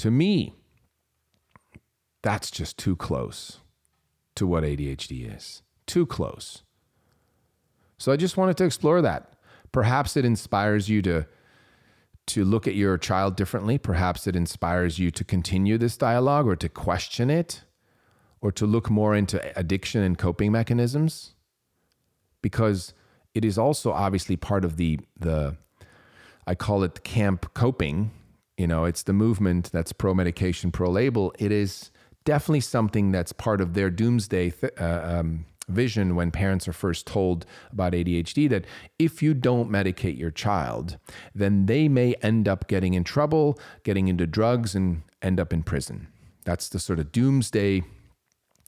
To 0.00 0.10
me, 0.10 0.54
that's 2.22 2.50
just 2.50 2.78
too 2.78 2.96
close 2.96 3.60
to 4.34 4.46
what 4.46 4.64
ADHD 4.64 5.36
is. 5.36 5.60
Too 5.86 6.06
close. 6.06 6.62
So 7.98 8.10
I 8.10 8.16
just 8.16 8.38
wanted 8.38 8.56
to 8.56 8.64
explore 8.64 9.02
that. 9.02 9.34
Perhaps 9.72 10.16
it 10.16 10.24
inspires 10.24 10.88
you 10.88 11.02
to 11.02 11.26
to 12.28 12.44
look 12.46 12.66
at 12.66 12.74
your 12.74 12.96
child 12.96 13.36
differently. 13.36 13.76
Perhaps 13.76 14.26
it 14.26 14.34
inspires 14.34 14.98
you 14.98 15.10
to 15.10 15.22
continue 15.22 15.76
this 15.76 15.98
dialogue 15.98 16.46
or 16.46 16.56
to 16.56 16.70
question 16.70 17.28
it 17.28 17.64
or 18.40 18.50
to 18.52 18.64
look 18.64 18.88
more 18.88 19.14
into 19.14 19.36
addiction 19.58 20.02
and 20.02 20.16
coping 20.16 20.50
mechanisms 20.50 21.34
because 22.40 22.94
it 23.34 23.44
is 23.44 23.58
also 23.58 23.92
obviously 23.92 24.34
part 24.34 24.64
of 24.64 24.78
the 24.78 24.98
the 25.18 25.58
I 26.46 26.54
call 26.54 26.84
it 26.84 27.04
camp 27.04 27.52
coping. 27.52 28.12
You 28.60 28.66
know, 28.66 28.84
it's 28.84 29.04
the 29.04 29.14
movement 29.14 29.72
that's 29.72 29.90
pro 29.90 30.12
medication, 30.12 30.70
pro 30.70 30.90
label. 30.90 31.32
It 31.38 31.50
is 31.50 31.90
definitely 32.26 32.60
something 32.60 33.10
that's 33.10 33.32
part 33.32 33.62
of 33.62 33.72
their 33.72 33.88
doomsday 33.88 34.50
th- 34.50 34.74
uh, 34.78 35.00
um, 35.02 35.46
vision 35.66 36.14
when 36.14 36.30
parents 36.30 36.68
are 36.68 36.74
first 36.74 37.06
told 37.06 37.46
about 37.72 37.94
ADHD 37.94 38.50
that 38.50 38.66
if 38.98 39.22
you 39.22 39.32
don't 39.32 39.70
medicate 39.70 40.18
your 40.18 40.30
child, 40.30 40.98
then 41.34 41.64
they 41.64 41.88
may 41.88 42.12
end 42.20 42.46
up 42.48 42.68
getting 42.68 42.92
in 42.92 43.02
trouble, 43.02 43.58
getting 43.82 44.08
into 44.08 44.26
drugs, 44.26 44.74
and 44.74 45.04
end 45.22 45.40
up 45.40 45.54
in 45.54 45.62
prison. 45.62 46.08
That's 46.44 46.68
the 46.68 46.78
sort 46.78 46.98
of 46.98 47.12
doomsday, 47.12 47.82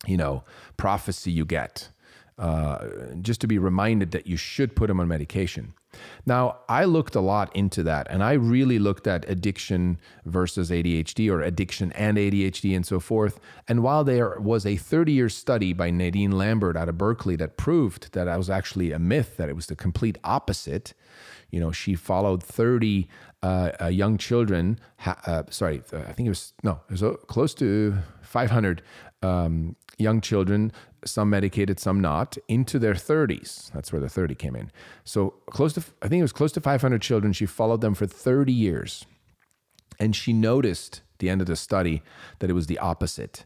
you 0.06 0.16
know, 0.16 0.42
prophecy 0.78 1.30
you 1.30 1.44
get. 1.44 1.90
Uh, 2.38 2.88
just 3.20 3.42
to 3.42 3.46
be 3.46 3.58
reminded 3.58 4.12
that 4.12 4.26
you 4.26 4.38
should 4.38 4.74
put 4.74 4.86
them 4.86 5.00
on 5.00 5.06
medication. 5.06 5.74
Now, 6.24 6.58
I 6.68 6.84
looked 6.84 7.14
a 7.14 7.20
lot 7.20 7.54
into 7.54 7.82
that 7.82 8.06
and 8.10 8.22
I 8.22 8.32
really 8.32 8.78
looked 8.78 9.06
at 9.06 9.28
addiction 9.28 9.98
versus 10.24 10.70
ADHD 10.70 11.30
or 11.30 11.42
addiction 11.42 11.92
and 11.92 12.16
ADHD 12.16 12.74
and 12.74 12.86
so 12.86 13.00
forth. 13.00 13.40
And 13.68 13.82
while 13.82 14.04
there 14.04 14.38
was 14.40 14.64
a 14.64 14.76
30 14.76 15.12
year 15.12 15.28
study 15.28 15.72
by 15.72 15.90
Nadine 15.90 16.32
Lambert 16.32 16.76
out 16.76 16.88
of 16.88 16.98
Berkeley 16.98 17.36
that 17.36 17.56
proved 17.56 18.12
that 18.12 18.28
I 18.28 18.36
was 18.36 18.48
actually 18.48 18.92
a 18.92 18.98
myth, 18.98 19.36
that 19.36 19.48
it 19.48 19.56
was 19.56 19.66
the 19.66 19.76
complete 19.76 20.18
opposite, 20.24 20.94
you 21.50 21.60
know, 21.60 21.70
she 21.70 21.94
followed 21.94 22.42
30 22.42 23.08
uh, 23.42 23.72
uh, 23.80 23.86
young 23.86 24.16
children, 24.16 24.78
uh, 25.04 25.42
sorry, 25.50 25.82
I 25.92 26.12
think 26.12 26.26
it 26.26 26.30
was, 26.30 26.54
no, 26.62 26.80
it 26.88 26.92
was 26.92 27.02
uh, 27.02 27.14
close 27.26 27.54
to 27.54 27.98
500 28.22 28.82
um, 29.22 29.76
young 29.98 30.20
children, 30.20 30.72
some 31.04 31.30
medicated, 31.30 31.78
some 31.78 32.00
not, 32.00 32.36
into 32.48 32.78
their 32.78 32.94
30s. 32.94 33.70
That's 33.72 33.92
where 33.92 34.00
the 34.00 34.08
30 34.08 34.34
came 34.34 34.56
in. 34.56 34.70
So 35.04 35.30
close 35.50 35.72
to, 35.74 35.82
I 36.02 36.08
think 36.08 36.20
it 36.20 36.24
was 36.24 36.32
close 36.32 36.52
to 36.52 36.60
500 36.60 37.02
children. 37.02 37.32
She 37.32 37.46
followed 37.46 37.80
them 37.80 37.94
for 37.94 38.06
30 38.06 38.52
years. 38.52 39.04
And 39.98 40.16
she 40.16 40.32
noticed 40.32 41.02
the 41.18 41.28
end 41.28 41.40
of 41.40 41.46
the 41.46 41.56
study 41.56 42.02
that 42.38 42.50
it 42.50 42.54
was 42.54 42.66
the 42.66 42.78
opposite 42.78 43.44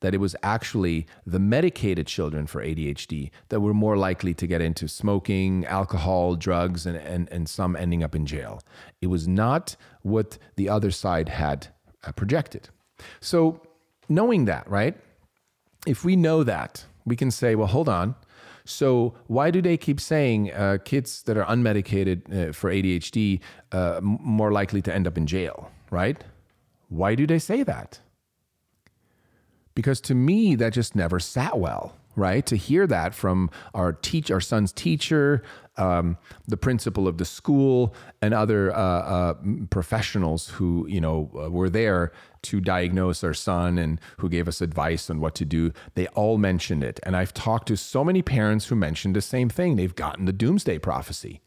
that 0.00 0.14
it 0.14 0.18
was 0.18 0.36
actually 0.44 1.08
the 1.26 1.40
medicated 1.40 2.06
children 2.06 2.46
for 2.46 2.62
ADHD 2.62 3.32
that 3.48 3.58
were 3.58 3.74
more 3.74 3.96
likely 3.96 4.32
to 4.32 4.46
get 4.46 4.60
into 4.60 4.86
smoking, 4.86 5.66
alcohol, 5.66 6.36
drugs, 6.36 6.86
and, 6.86 6.96
and, 6.96 7.28
and 7.32 7.48
some 7.48 7.74
ending 7.74 8.04
up 8.04 8.14
in 8.14 8.24
jail. 8.24 8.62
It 9.02 9.08
was 9.08 9.26
not 9.26 9.74
what 10.02 10.38
the 10.54 10.68
other 10.68 10.92
side 10.92 11.30
had 11.30 11.66
uh, 12.04 12.12
projected. 12.12 12.68
So, 13.20 13.60
knowing 14.08 14.44
that, 14.44 14.70
right? 14.70 14.96
if 15.86 16.04
we 16.04 16.16
know 16.16 16.44
that, 16.44 16.84
we 17.08 17.16
can 17.16 17.30
say, 17.30 17.54
well, 17.54 17.66
hold 17.66 17.88
on. 17.88 18.14
So 18.64 19.14
why 19.26 19.50
do 19.50 19.62
they 19.62 19.76
keep 19.76 19.98
saying 19.98 20.52
uh, 20.52 20.78
kids 20.84 21.22
that 21.22 21.36
are 21.36 21.44
unmedicated 21.46 22.50
uh, 22.50 22.52
for 22.52 22.70
ADHD 22.70 23.40
uh, 23.72 24.00
more 24.02 24.52
likely 24.52 24.82
to 24.82 24.94
end 24.94 25.06
up 25.06 25.16
in 25.16 25.26
jail, 25.26 25.70
right? 25.90 26.22
Why 26.88 27.14
do 27.14 27.26
they 27.26 27.38
say 27.38 27.62
that? 27.62 28.00
Because 29.74 30.00
to 30.02 30.14
me, 30.14 30.54
that 30.56 30.72
just 30.72 30.94
never 30.94 31.18
sat 31.18 31.58
well 31.58 31.94
right? 32.18 32.44
To 32.46 32.56
hear 32.56 32.86
that 32.86 33.14
from 33.14 33.50
our 33.72 33.92
teach 33.92 34.30
our 34.30 34.40
son's 34.40 34.72
teacher, 34.72 35.42
um, 35.76 36.18
the 36.46 36.56
principal 36.56 37.06
of 37.06 37.18
the 37.18 37.24
school, 37.24 37.94
and 38.20 38.34
other 38.34 38.74
uh, 38.74 38.78
uh, 38.78 39.34
professionals 39.70 40.48
who 40.50 40.86
you 40.88 41.00
know 41.00 41.30
uh, 41.34 41.50
were 41.50 41.70
there 41.70 42.12
to 42.42 42.60
diagnose 42.60 43.24
our 43.24 43.34
son 43.34 43.78
and 43.78 44.00
who 44.18 44.28
gave 44.28 44.48
us 44.48 44.60
advice 44.60 45.08
on 45.08 45.20
what 45.20 45.34
to 45.36 45.44
do. 45.44 45.72
They 45.94 46.08
all 46.08 46.36
mentioned 46.38 46.84
it, 46.84 47.00
and 47.04 47.16
I've 47.16 47.32
talked 47.32 47.68
to 47.68 47.76
so 47.76 48.04
many 48.04 48.22
parents 48.22 48.66
who 48.66 48.74
mentioned 48.74 49.16
the 49.16 49.22
same 49.22 49.48
thing. 49.48 49.76
They've 49.76 49.94
gotten 49.94 50.24
the 50.24 50.32
doomsday 50.32 50.78
prophecy. 50.78 51.40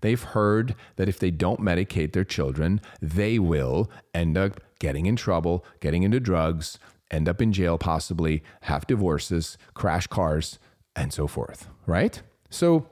They've 0.00 0.22
heard 0.22 0.74
that 0.96 1.08
if 1.08 1.18
they 1.18 1.30
don't 1.30 1.60
medicate 1.60 2.12
their 2.12 2.24
children, 2.24 2.80
they 3.00 3.38
will 3.38 3.90
end 4.14 4.36
up 4.36 4.60
getting 4.78 5.06
in 5.06 5.16
trouble, 5.16 5.64
getting 5.80 6.02
into 6.02 6.20
drugs, 6.20 6.78
end 7.10 7.28
up 7.28 7.40
in 7.40 7.52
jail, 7.52 7.78
possibly 7.78 8.42
have 8.62 8.86
divorces, 8.86 9.56
crash 9.74 10.06
cars, 10.06 10.58
and 10.94 11.12
so 11.12 11.26
forth, 11.26 11.68
right? 11.86 12.22
So, 12.50 12.88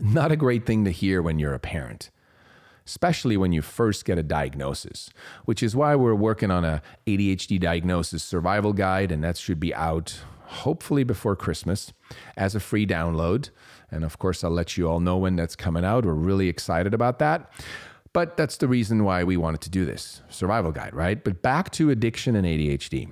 not 0.00 0.32
a 0.32 0.36
great 0.36 0.64
thing 0.66 0.84
to 0.84 0.90
hear 0.90 1.20
when 1.22 1.38
you're 1.38 1.54
a 1.54 1.58
parent. 1.58 2.10
especially 2.86 3.36
when 3.36 3.52
you 3.52 3.62
first 3.62 4.04
get 4.04 4.18
a 4.18 4.22
diagnosis, 4.22 5.08
which 5.44 5.62
is 5.62 5.76
why 5.76 5.94
we're 5.94 6.14
working 6.14 6.50
on 6.50 6.64
a 6.64 6.82
ADHD 7.06 7.60
diagnosis 7.60 8.22
survival 8.22 8.72
guide, 8.72 9.12
and 9.12 9.22
that 9.22 9.36
should 9.36 9.60
be 9.60 9.74
out 9.74 10.20
hopefully 10.46 11.04
before 11.04 11.36
Christmas 11.36 11.92
as 12.36 12.54
a 12.54 12.60
free 12.60 12.86
download. 12.86 13.50
And 13.90 14.04
of 14.04 14.18
course, 14.18 14.42
I'll 14.42 14.50
let 14.50 14.76
you 14.76 14.88
all 14.88 15.00
know 15.00 15.16
when 15.16 15.36
that's 15.36 15.56
coming 15.56 15.84
out. 15.84 16.04
We're 16.04 16.12
really 16.14 16.48
excited 16.48 16.92
about 16.92 17.18
that. 17.20 17.52
But 18.12 18.36
that's 18.36 18.58
the 18.58 18.68
reason 18.68 19.04
why 19.04 19.24
we 19.24 19.36
wanted 19.38 19.62
to 19.62 19.70
do 19.70 19.86
this 19.86 20.20
survival 20.28 20.72
guide, 20.72 20.92
right? 20.94 21.22
But 21.22 21.40
back 21.40 21.70
to 21.72 21.88
addiction 21.90 22.36
and 22.36 22.46
ADHD. 22.46 23.08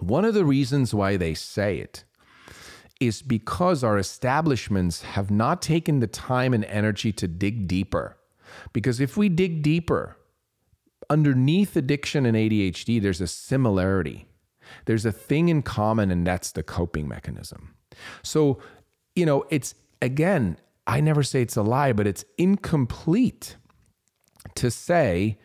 One 0.00 0.24
of 0.24 0.34
the 0.34 0.44
reasons 0.44 0.94
why 0.94 1.16
they 1.16 1.34
say 1.34 1.78
it 1.78 2.04
is 3.00 3.22
because 3.22 3.82
our 3.82 3.98
establishments 3.98 5.02
have 5.02 5.30
not 5.30 5.60
taken 5.60 6.00
the 6.00 6.06
time 6.06 6.54
and 6.54 6.64
energy 6.66 7.12
to 7.12 7.28
dig 7.28 7.66
deeper. 7.66 8.16
Because 8.72 9.00
if 9.00 9.16
we 9.16 9.28
dig 9.28 9.62
deeper, 9.62 10.16
underneath 11.10 11.76
addiction 11.76 12.24
and 12.26 12.36
ADHD, 12.36 13.00
there's 13.00 13.20
a 13.20 13.26
similarity. 13.26 14.26
There's 14.86 15.04
a 15.04 15.12
thing 15.12 15.48
in 15.48 15.62
common, 15.62 16.10
and 16.10 16.26
that's 16.26 16.52
the 16.52 16.62
coping 16.62 17.08
mechanism. 17.08 17.74
So, 18.22 18.60
you 19.14 19.26
know, 19.26 19.44
it's 19.50 19.74
again, 20.00 20.58
I 20.86 21.00
never 21.00 21.22
say 21.22 21.42
it's 21.42 21.56
a 21.56 21.62
lie, 21.62 21.92
but 21.92 22.06
it's 22.06 22.24
incomplete 22.38 23.56
to 24.54 24.70
say 24.70 25.38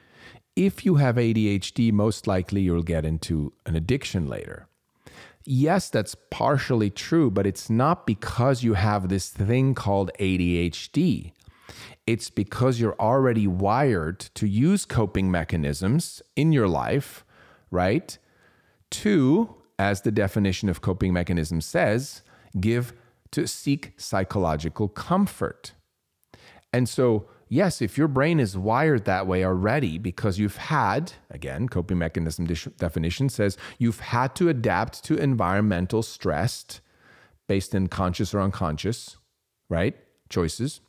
if 0.60 0.86
you 0.86 0.96
have 0.96 1.16
ADHD, 1.16 1.94
most 1.94 2.28
likely 2.28 2.60
you'll 2.60 2.84
get 2.84 3.06
into 3.06 3.54
an 3.66 3.78
addiction 3.78 4.28
later. 4.28 4.68
Yes, 5.46 5.89
that's 5.89 6.16
partially 6.30 6.89
true, 6.89 7.32
but 7.32 7.48
it's 7.48 7.70
not 7.70 8.06
because 8.06 8.62
you 8.62 8.74
have 8.74 9.08
this 9.08 9.30
thing 9.30 9.74
called 9.74 10.12
ADHD. 10.20 11.32
It's 12.06 12.30
because 12.30 12.78
you're 12.78 13.00
already 13.00 13.48
wired 13.48 14.20
to 14.36 14.46
use 14.46 14.84
coping 14.84 15.32
mechanisms 15.32 16.22
in 16.36 16.51
your 16.51 16.68
life, 16.68 17.24
right? 17.72 18.18
To, 18.92 19.56
as 19.80 20.01
the 20.01 20.12
definition 20.12 20.68
of 20.68 20.82
coping 20.82 21.13
mechanism 21.13 21.62
says, 21.62 22.22
give 22.60 22.92
to 23.32 23.48
seek 23.48 23.94
psychological 23.96 24.89
comfort. 24.89 25.72
And 26.74 26.89
so, 26.89 27.30
yes, 27.50 27.82
if 27.82 27.98
your 27.98 28.08
brain 28.08 28.39
is 28.39 28.58
wired 28.58 29.06
that 29.06 29.27
way 29.27 29.44
already 29.44 29.98
because 29.98 30.39
you've 30.39 30.58
had, 30.58 31.13
again, 31.29 31.68
coping 31.68 31.98
mechanism 31.98 32.46
definition 32.46 33.27
says 33.27 33.58
you've 33.77 34.00
had 34.00 34.36
to 34.36 34.48
adapt 34.48 35.03
to 35.06 35.18
environmental 35.18 36.01
stress 36.03 36.79
based 37.48 37.75
in 37.75 37.88
conscious 37.88 38.34
or 38.34 38.39
unconscious, 38.39 39.18
right? 39.68 39.98
Choices. 40.29 40.79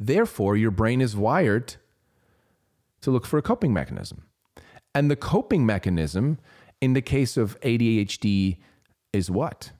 Therefore, 0.00 0.56
your 0.56 0.70
brain 0.70 1.00
is 1.00 1.14
wired 1.14 1.76
to 3.02 3.10
look 3.10 3.26
for 3.26 3.38
a 3.38 3.42
coping 3.42 3.72
mechanism. 3.72 4.24
And 4.94 5.10
the 5.10 5.16
coping 5.16 5.66
mechanism 5.66 6.38
in 6.80 6.94
the 6.94 7.02
case 7.02 7.36
of 7.36 7.60
ADHD 7.60 8.56
is 9.12 9.30
what? 9.30 9.72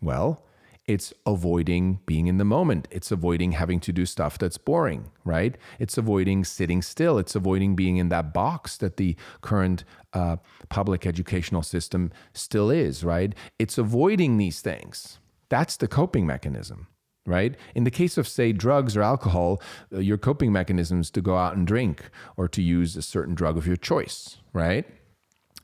Well, 0.00 0.44
it's 0.88 1.12
avoiding 1.26 2.00
being 2.06 2.26
in 2.26 2.38
the 2.38 2.46
moment. 2.46 2.88
It's 2.90 3.12
avoiding 3.12 3.52
having 3.52 3.78
to 3.80 3.92
do 3.92 4.06
stuff 4.06 4.38
that's 4.38 4.56
boring, 4.56 5.10
right? 5.22 5.56
It's 5.78 5.98
avoiding 5.98 6.44
sitting 6.44 6.80
still. 6.80 7.18
It's 7.18 7.36
avoiding 7.36 7.76
being 7.76 7.98
in 7.98 8.08
that 8.08 8.32
box 8.32 8.78
that 8.78 8.96
the 8.96 9.14
current 9.42 9.84
uh, 10.14 10.36
public 10.70 11.06
educational 11.06 11.62
system 11.62 12.10
still 12.32 12.70
is, 12.70 13.04
right? 13.04 13.34
It's 13.58 13.76
avoiding 13.76 14.38
these 14.38 14.62
things. 14.62 15.18
That's 15.50 15.76
the 15.76 15.88
coping 15.88 16.26
mechanism, 16.26 16.88
right? 17.26 17.54
In 17.74 17.84
the 17.84 17.90
case 17.90 18.16
of, 18.16 18.26
say, 18.26 18.52
drugs 18.52 18.96
or 18.96 19.02
alcohol, 19.02 19.60
uh, 19.94 19.98
your 19.98 20.16
coping 20.16 20.52
mechanism 20.52 21.00
is 21.00 21.10
to 21.10 21.20
go 21.20 21.36
out 21.36 21.54
and 21.54 21.66
drink 21.66 22.08
or 22.38 22.48
to 22.48 22.62
use 22.62 22.96
a 22.96 23.02
certain 23.02 23.34
drug 23.34 23.58
of 23.58 23.66
your 23.66 23.76
choice, 23.76 24.38
right? 24.54 24.86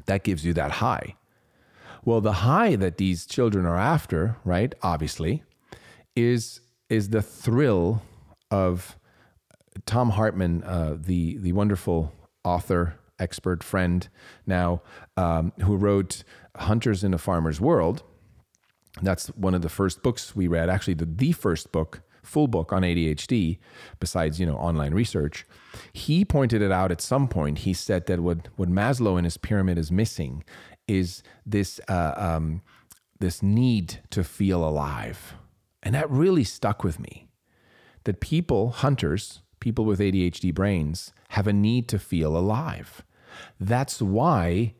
That 0.04 0.22
gives 0.22 0.44
you 0.44 0.52
that 0.52 0.72
high. 0.72 1.16
Well, 2.04 2.20
the 2.20 2.32
high 2.32 2.76
that 2.76 2.98
these 2.98 3.24
children 3.24 3.64
are 3.64 3.78
after, 3.78 4.36
right, 4.44 4.74
obviously, 4.82 5.42
is 6.14 6.60
is 6.90 7.08
the 7.08 7.22
thrill 7.22 8.02
of 8.50 8.98
Thom 9.86 10.10
Hartmann, 10.10 10.62
uh, 10.64 10.96
the 11.00 11.38
the 11.38 11.52
wonderful 11.52 12.12
author, 12.44 12.96
expert, 13.18 13.64
friend 13.64 14.06
now, 14.46 14.82
um, 15.16 15.52
who 15.62 15.76
wrote 15.76 16.24
Hunters 16.56 17.02
in 17.02 17.14
a 17.14 17.18
Farmer's 17.18 17.60
World. 17.60 18.02
That's 19.00 19.28
one 19.28 19.54
of 19.54 19.62
the 19.62 19.70
first 19.70 20.02
books 20.02 20.36
we 20.36 20.46
read. 20.46 20.68
Actually, 20.68 20.94
the 20.94 21.06
the 21.06 21.32
first 21.32 21.72
book, 21.72 22.02
full 22.24 22.48
book 22.48 22.72
on 22.72 22.82
ADHD, 22.82 23.58
besides 24.00 24.40
you 24.40 24.46
know 24.46 24.56
online 24.56 24.94
research. 24.94 25.46
He 25.92 26.24
pointed 26.24 26.62
it 26.62 26.72
out 26.72 26.90
at 26.90 27.00
some 27.00 27.28
point. 27.28 27.58
He 27.58 27.72
said 27.72 28.06
that 28.06 28.20
what 28.20 28.48
what 28.56 28.68
Maslow 28.68 29.18
in 29.18 29.24
his 29.24 29.36
pyramid 29.36 29.78
is 29.78 29.92
missing 29.92 30.44
is 30.88 31.22
this 31.46 31.80
uh, 31.88 32.14
um, 32.16 32.62
this 33.20 33.42
need 33.42 34.00
to 34.10 34.24
feel 34.24 34.66
alive, 34.66 35.34
and 35.82 35.94
that 35.94 36.10
really 36.10 36.44
stuck 36.44 36.82
with 36.82 36.98
me. 36.98 37.28
That 38.04 38.20
people, 38.20 38.70
hunters, 38.70 39.40
people 39.60 39.84
with 39.84 40.00
ADHD 40.00 40.52
brains, 40.52 41.12
have 41.30 41.46
a 41.46 41.52
need 41.52 41.88
to 41.88 41.98
feel 41.98 42.36
alive. 42.36 43.02
That's 43.58 44.02
why 44.02 44.74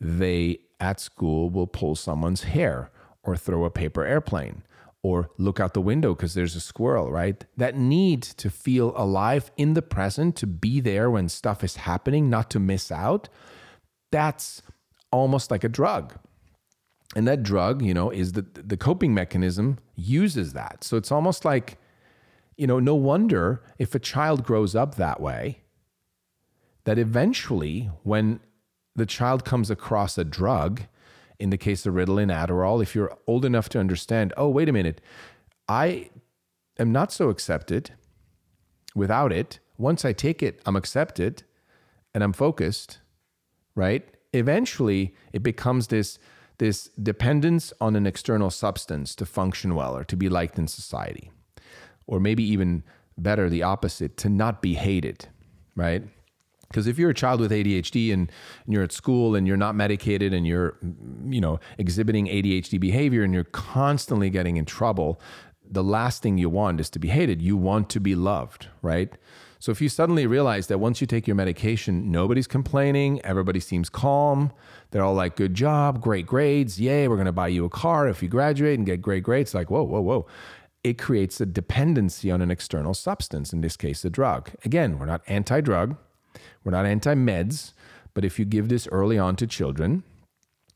they 0.00 0.58
at 0.80 0.98
school 0.98 1.48
will 1.48 1.66
pull 1.66 1.94
someone's 1.94 2.42
hair 2.44 2.90
or 3.22 3.36
throw 3.36 3.64
a 3.64 3.70
paper 3.70 4.04
airplane 4.04 4.62
or 5.02 5.30
look 5.36 5.58
out 5.58 5.74
the 5.74 5.80
window 5.80 6.14
because 6.14 6.34
there's 6.34 6.54
a 6.54 6.60
squirrel, 6.60 7.10
right? 7.10 7.44
That 7.56 7.76
need 7.76 8.22
to 8.22 8.50
feel 8.50 8.92
alive 8.96 9.50
in 9.56 9.74
the 9.74 9.82
present, 9.82 10.36
to 10.36 10.46
be 10.46 10.80
there 10.80 11.10
when 11.10 11.28
stuff 11.28 11.64
is 11.64 11.76
happening, 11.76 12.30
not 12.30 12.50
to 12.50 12.60
miss 12.60 12.92
out. 12.92 13.28
That's 14.12 14.62
almost 15.10 15.50
like 15.50 15.64
a 15.64 15.68
drug. 15.68 16.14
And 17.14 17.26
that 17.28 17.42
drug, 17.42 17.82
you 17.82 17.92
know, 17.92 18.10
is 18.10 18.32
the 18.32 18.42
the 18.42 18.76
coping 18.76 19.12
mechanism 19.12 19.78
uses 19.96 20.52
that. 20.54 20.84
So 20.84 20.96
it's 20.96 21.12
almost 21.12 21.44
like, 21.44 21.78
you 22.56 22.66
know, 22.66 22.78
no 22.78 22.94
wonder 22.94 23.62
if 23.78 23.94
a 23.94 23.98
child 23.98 24.44
grows 24.44 24.74
up 24.74 24.94
that 24.94 25.20
way, 25.20 25.62
that 26.84 26.98
eventually 26.98 27.90
when 28.02 28.40
the 28.94 29.06
child 29.06 29.44
comes 29.44 29.70
across 29.70 30.16
a 30.16 30.24
drug, 30.24 30.82
in 31.38 31.50
the 31.50 31.58
case 31.58 31.86
of 31.86 31.94
Ritalin, 31.94 32.32
Adderall, 32.32 32.82
if 32.82 32.94
you're 32.94 33.16
old 33.26 33.44
enough 33.44 33.68
to 33.70 33.80
understand, 33.80 34.32
oh, 34.36 34.48
wait 34.48 34.68
a 34.68 34.72
minute, 34.72 35.00
I 35.68 36.10
am 36.78 36.92
not 36.92 37.12
so 37.12 37.28
accepted 37.28 37.92
without 38.94 39.32
it. 39.32 39.58
Once 39.78 40.04
I 40.04 40.12
take 40.12 40.42
it, 40.42 40.60
I'm 40.66 40.76
accepted 40.76 41.42
and 42.14 42.22
I'm 42.22 42.32
focused, 42.32 42.98
right? 43.74 44.06
eventually 44.32 45.14
it 45.32 45.42
becomes 45.42 45.88
this 45.88 46.18
this 46.58 46.90
dependence 47.02 47.72
on 47.80 47.96
an 47.96 48.06
external 48.06 48.50
substance 48.50 49.14
to 49.16 49.26
function 49.26 49.74
well 49.74 49.96
or 49.96 50.04
to 50.04 50.16
be 50.16 50.28
liked 50.28 50.58
in 50.58 50.68
society 50.68 51.30
or 52.06 52.20
maybe 52.20 52.44
even 52.44 52.84
better 53.18 53.48
the 53.48 53.62
opposite 53.62 54.16
to 54.16 54.28
not 54.28 54.62
be 54.62 54.74
hated 54.74 55.28
right 55.76 56.02
because 56.72 56.86
if 56.86 56.98
you're 56.98 57.10
a 57.10 57.14
child 57.14 57.40
with 57.40 57.52
ADHD 57.52 58.12
and, 58.12 58.30
and, 58.64 58.74
you're 58.74 58.82
at 58.82 58.92
school 58.92 59.34
and 59.34 59.46
you're 59.46 59.56
not 59.56 59.74
medicated 59.74 60.32
and 60.32 60.46
you're 60.46 60.76
you 61.26 61.40
know 61.40 61.60
exhibiting 61.78 62.26
ADHD 62.26 62.80
behavior 62.80 63.22
and 63.22 63.32
you're 63.32 63.44
constantly 63.44 64.30
getting 64.30 64.56
in 64.56 64.64
trouble 64.64 65.20
the 65.70 65.84
last 65.84 66.22
thing 66.22 66.36
you 66.36 66.50
want 66.50 66.80
is 66.80 66.90
to 66.90 66.98
be 66.98 67.08
hated 67.08 67.40
you 67.40 67.56
want 67.56 67.88
to 67.90 68.00
be 68.00 68.14
loved 68.14 68.68
right 68.82 69.16
so 69.62 69.70
if 69.70 69.80
you 69.80 69.88
suddenly 69.88 70.26
realize 70.26 70.66
that 70.66 70.78
once 70.78 71.00
you 71.00 71.06
take 71.06 71.28
your 71.28 71.36
medication, 71.36 72.10
nobody's 72.10 72.48
complaining, 72.48 73.20
everybody 73.22 73.60
seems 73.60 73.88
calm, 73.88 74.50
they're 74.90 75.04
all 75.04 75.14
like, 75.14 75.36
good 75.36 75.54
job, 75.54 76.00
great 76.00 76.26
grades, 76.26 76.80
yay, 76.80 77.06
we're 77.06 77.16
gonna 77.16 77.30
buy 77.30 77.46
you 77.46 77.64
a 77.64 77.70
car 77.70 78.08
if 78.08 78.24
you 78.24 78.28
graduate 78.28 78.76
and 78.76 78.84
get 78.84 79.00
great 79.00 79.22
grades. 79.22 79.54
Like, 79.54 79.70
whoa, 79.70 79.84
whoa, 79.84 80.00
whoa. 80.00 80.26
It 80.82 80.98
creates 80.98 81.40
a 81.40 81.46
dependency 81.46 82.28
on 82.28 82.42
an 82.42 82.50
external 82.50 82.92
substance, 82.92 83.52
in 83.52 83.60
this 83.60 83.76
case, 83.76 84.04
a 84.04 84.10
drug. 84.10 84.50
Again, 84.64 84.98
we're 84.98 85.06
not 85.06 85.22
anti 85.28 85.60
drug, 85.60 85.96
we're 86.64 86.72
not 86.72 86.86
anti 86.86 87.14
meds, 87.14 87.72
but 88.14 88.24
if 88.24 88.38
you 88.38 88.44
give 88.44 88.68
this 88.68 88.88
early 88.88 89.18
on 89.18 89.36
to 89.36 89.46
children, 89.46 90.02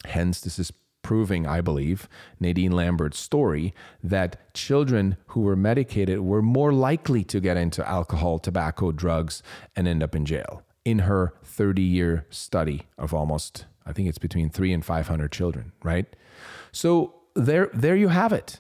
hence, 0.05 0.41
this 0.41 0.59
is 0.59 0.73
proving, 1.07 1.47
I 1.47 1.61
believe, 1.61 2.09
Nadine 2.41 2.73
Lambert's 2.73 3.21
story 3.21 3.73
that 4.03 4.53
children 4.55 5.17
who 5.29 5.43
were 5.43 5.55
medicated 5.55 6.19
were 6.19 6.43
more 6.43 6.73
likely 6.73 7.23
to 7.25 7.39
get 7.39 7.57
into 7.57 7.89
alcohol, 7.89 8.41
tobacco, 8.41 8.91
drugs, 8.91 9.41
and 9.77 9.87
end 9.87 10.03
up 10.03 10.17
in 10.17 10.25
jail. 10.27 10.65
In 10.85 11.01
her 11.01 11.33
30 11.45 11.81
year 11.81 12.27
study 12.29 12.83
of 12.99 13.15
almost, 13.15 13.67
I 13.87 13.93
think 13.93 14.09
it's 14.09 14.19
between 14.19 14.51
three 14.51 14.73
and 14.73 14.85
500 14.85 15.31
children, 15.31 15.71
right? 15.85 16.07
So 16.73 17.15
there, 17.37 17.71
there 17.73 17.95
you 17.95 18.09
have 18.09 18.33
it. 18.33 18.59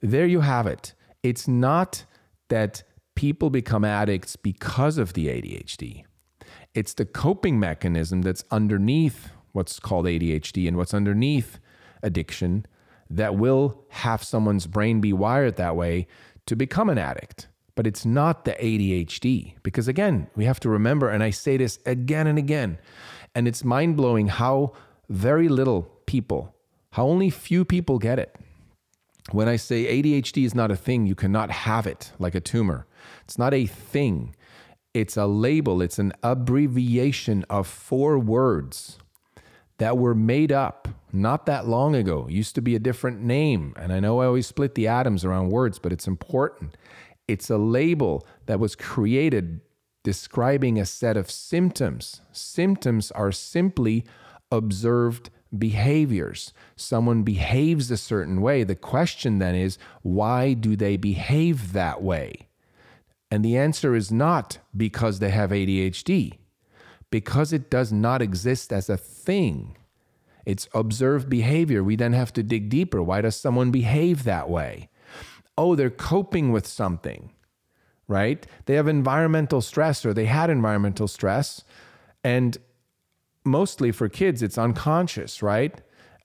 There 0.00 0.26
you 0.26 0.40
have 0.40 0.66
it. 0.66 0.94
It's 1.22 1.46
not 1.46 2.06
that 2.48 2.84
people 3.14 3.50
become 3.50 3.84
addicts 3.84 4.36
because 4.36 4.96
of 4.96 5.12
the 5.12 5.26
ADHD. 5.28 6.04
It's 6.74 6.94
the 6.94 7.04
coping 7.04 7.60
mechanism 7.60 8.22
that's 8.22 8.44
underneath 8.50 9.30
what's 9.52 9.78
called 9.78 10.06
ADHD 10.06 10.66
and 10.66 10.76
what's 10.76 10.94
underneath 10.94 11.58
addiction 12.02 12.64
that 13.10 13.34
will 13.36 13.84
have 13.90 14.24
someone's 14.24 14.66
brain 14.66 15.00
be 15.00 15.12
wired 15.12 15.56
that 15.56 15.76
way 15.76 16.06
to 16.46 16.56
become 16.56 16.88
an 16.88 16.98
addict. 16.98 17.48
but 17.74 17.86
it's 17.86 18.04
not 18.04 18.44
the 18.44 18.52
ADHD. 18.52 19.54
Because 19.62 19.88
again, 19.88 20.28
we 20.36 20.44
have 20.44 20.60
to 20.60 20.68
remember, 20.68 21.08
and 21.08 21.22
I 21.22 21.30
say 21.30 21.56
this 21.56 21.78
again 21.86 22.26
and 22.26 22.38
again, 22.38 22.78
and 23.34 23.48
it's 23.48 23.64
mind 23.64 23.96
blowing 23.96 24.28
how 24.28 24.72
very 25.08 25.48
little 25.48 25.82
people, 26.06 26.54
how 26.90 27.06
only 27.06 27.30
few 27.30 27.64
people 27.64 27.98
get 27.98 28.18
it. 28.18 28.36
When 29.30 29.48
I 29.48 29.56
say 29.56 29.84
ADHD 30.02 30.44
is 30.44 30.54
not 30.54 30.70
a 30.70 30.76
thing, 30.76 31.06
you 31.06 31.14
cannot 31.14 31.50
have 31.50 31.86
it 31.86 32.12
like 32.18 32.34
a 32.34 32.40
tumor. 32.40 32.86
It's 33.24 33.38
not 33.38 33.54
a 33.54 33.66
thing, 33.66 34.34
it's 34.94 35.16
a 35.16 35.26
label, 35.26 35.80
it's 35.80 35.98
an 35.98 36.12
abbreviation 36.22 37.44
of 37.48 37.66
four 37.66 38.18
words 38.18 38.98
that 39.78 39.96
were 39.98 40.14
made 40.14 40.52
up 40.52 40.88
not 41.12 41.46
that 41.46 41.66
long 41.66 41.94
ago. 41.94 42.26
It 42.28 42.34
used 42.34 42.54
to 42.54 42.62
be 42.62 42.76
a 42.76 42.80
different 42.80 43.20
name. 43.20 43.74
And 43.76 43.92
I 43.92 44.00
know 44.00 44.20
I 44.20 44.26
always 44.26 44.46
split 44.46 44.74
the 44.74 44.88
atoms 44.88 45.24
around 45.24 45.50
words, 45.50 45.78
but 45.78 45.92
it's 45.92 46.06
important. 46.06 46.76
It's 47.26 47.50
a 47.50 47.58
label 47.58 48.26
that 48.46 48.60
was 48.60 48.76
created 48.76 49.60
describing 50.04 50.78
a 50.78 50.86
set 50.86 51.16
of 51.16 51.30
symptoms. 51.30 52.20
Symptoms 52.32 53.10
are 53.12 53.32
simply 53.32 54.04
observed 54.50 55.30
behaviors. 55.56 56.52
Someone 56.76 57.22
behaves 57.22 57.90
a 57.90 57.96
certain 57.96 58.40
way. 58.40 58.64
The 58.64 58.74
question 58.74 59.38
then 59.38 59.54
is, 59.54 59.78
why 60.02 60.54
do 60.54 60.76
they 60.76 60.96
behave 60.96 61.72
that 61.72 62.02
way? 62.02 62.48
And 63.32 63.42
the 63.42 63.56
answer 63.56 63.94
is 63.94 64.12
not 64.12 64.58
because 64.76 65.18
they 65.18 65.30
have 65.30 65.52
ADHD, 65.52 66.34
because 67.10 67.50
it 67.50 67.70
does 67.70 67.90
not 67.90 68.20
exist 68.20 68.74
as 68.74 68.90
a 68.90 68.98
thing. 68.98 69.78
It's 70.44 70.68
observed 70.74 71.30
behavior. 71.30 71.82
We 71.82 71.96
then 71.96 72.12
have 72.12 72.34
to 72.34 72.42
dig 72.42 72.68
deeper. 72.68 73.02
Why 73.02 73.22
does 73.22 73.34
someone 73.34 73.70
behave 73.70 74.24
that 74.24 74.50
way? 74.50 74.90
Oh, 75.56 75.74
they're 75.74 75.88
coping 75.88 76.52
with 76.52 76.66
something, 76.66 77.32
right? 78.06 78.46
They 78.66 78.74
have 78.74 78.86
environmental 78.86 79.62
stress 79.62 80.04
or 80.04 80.12
they 80.12 80.26
had 80.26 80.50
environmental 80.50 81.08
stress. 81.08 81.64
And 82.22 82.58
mostly 83.46 83.92
for 83.92 84.10
kids, 84.10 84.42
it's 84.42 84.58
unconscious, 84.58 85.42
right? 85.42 85.80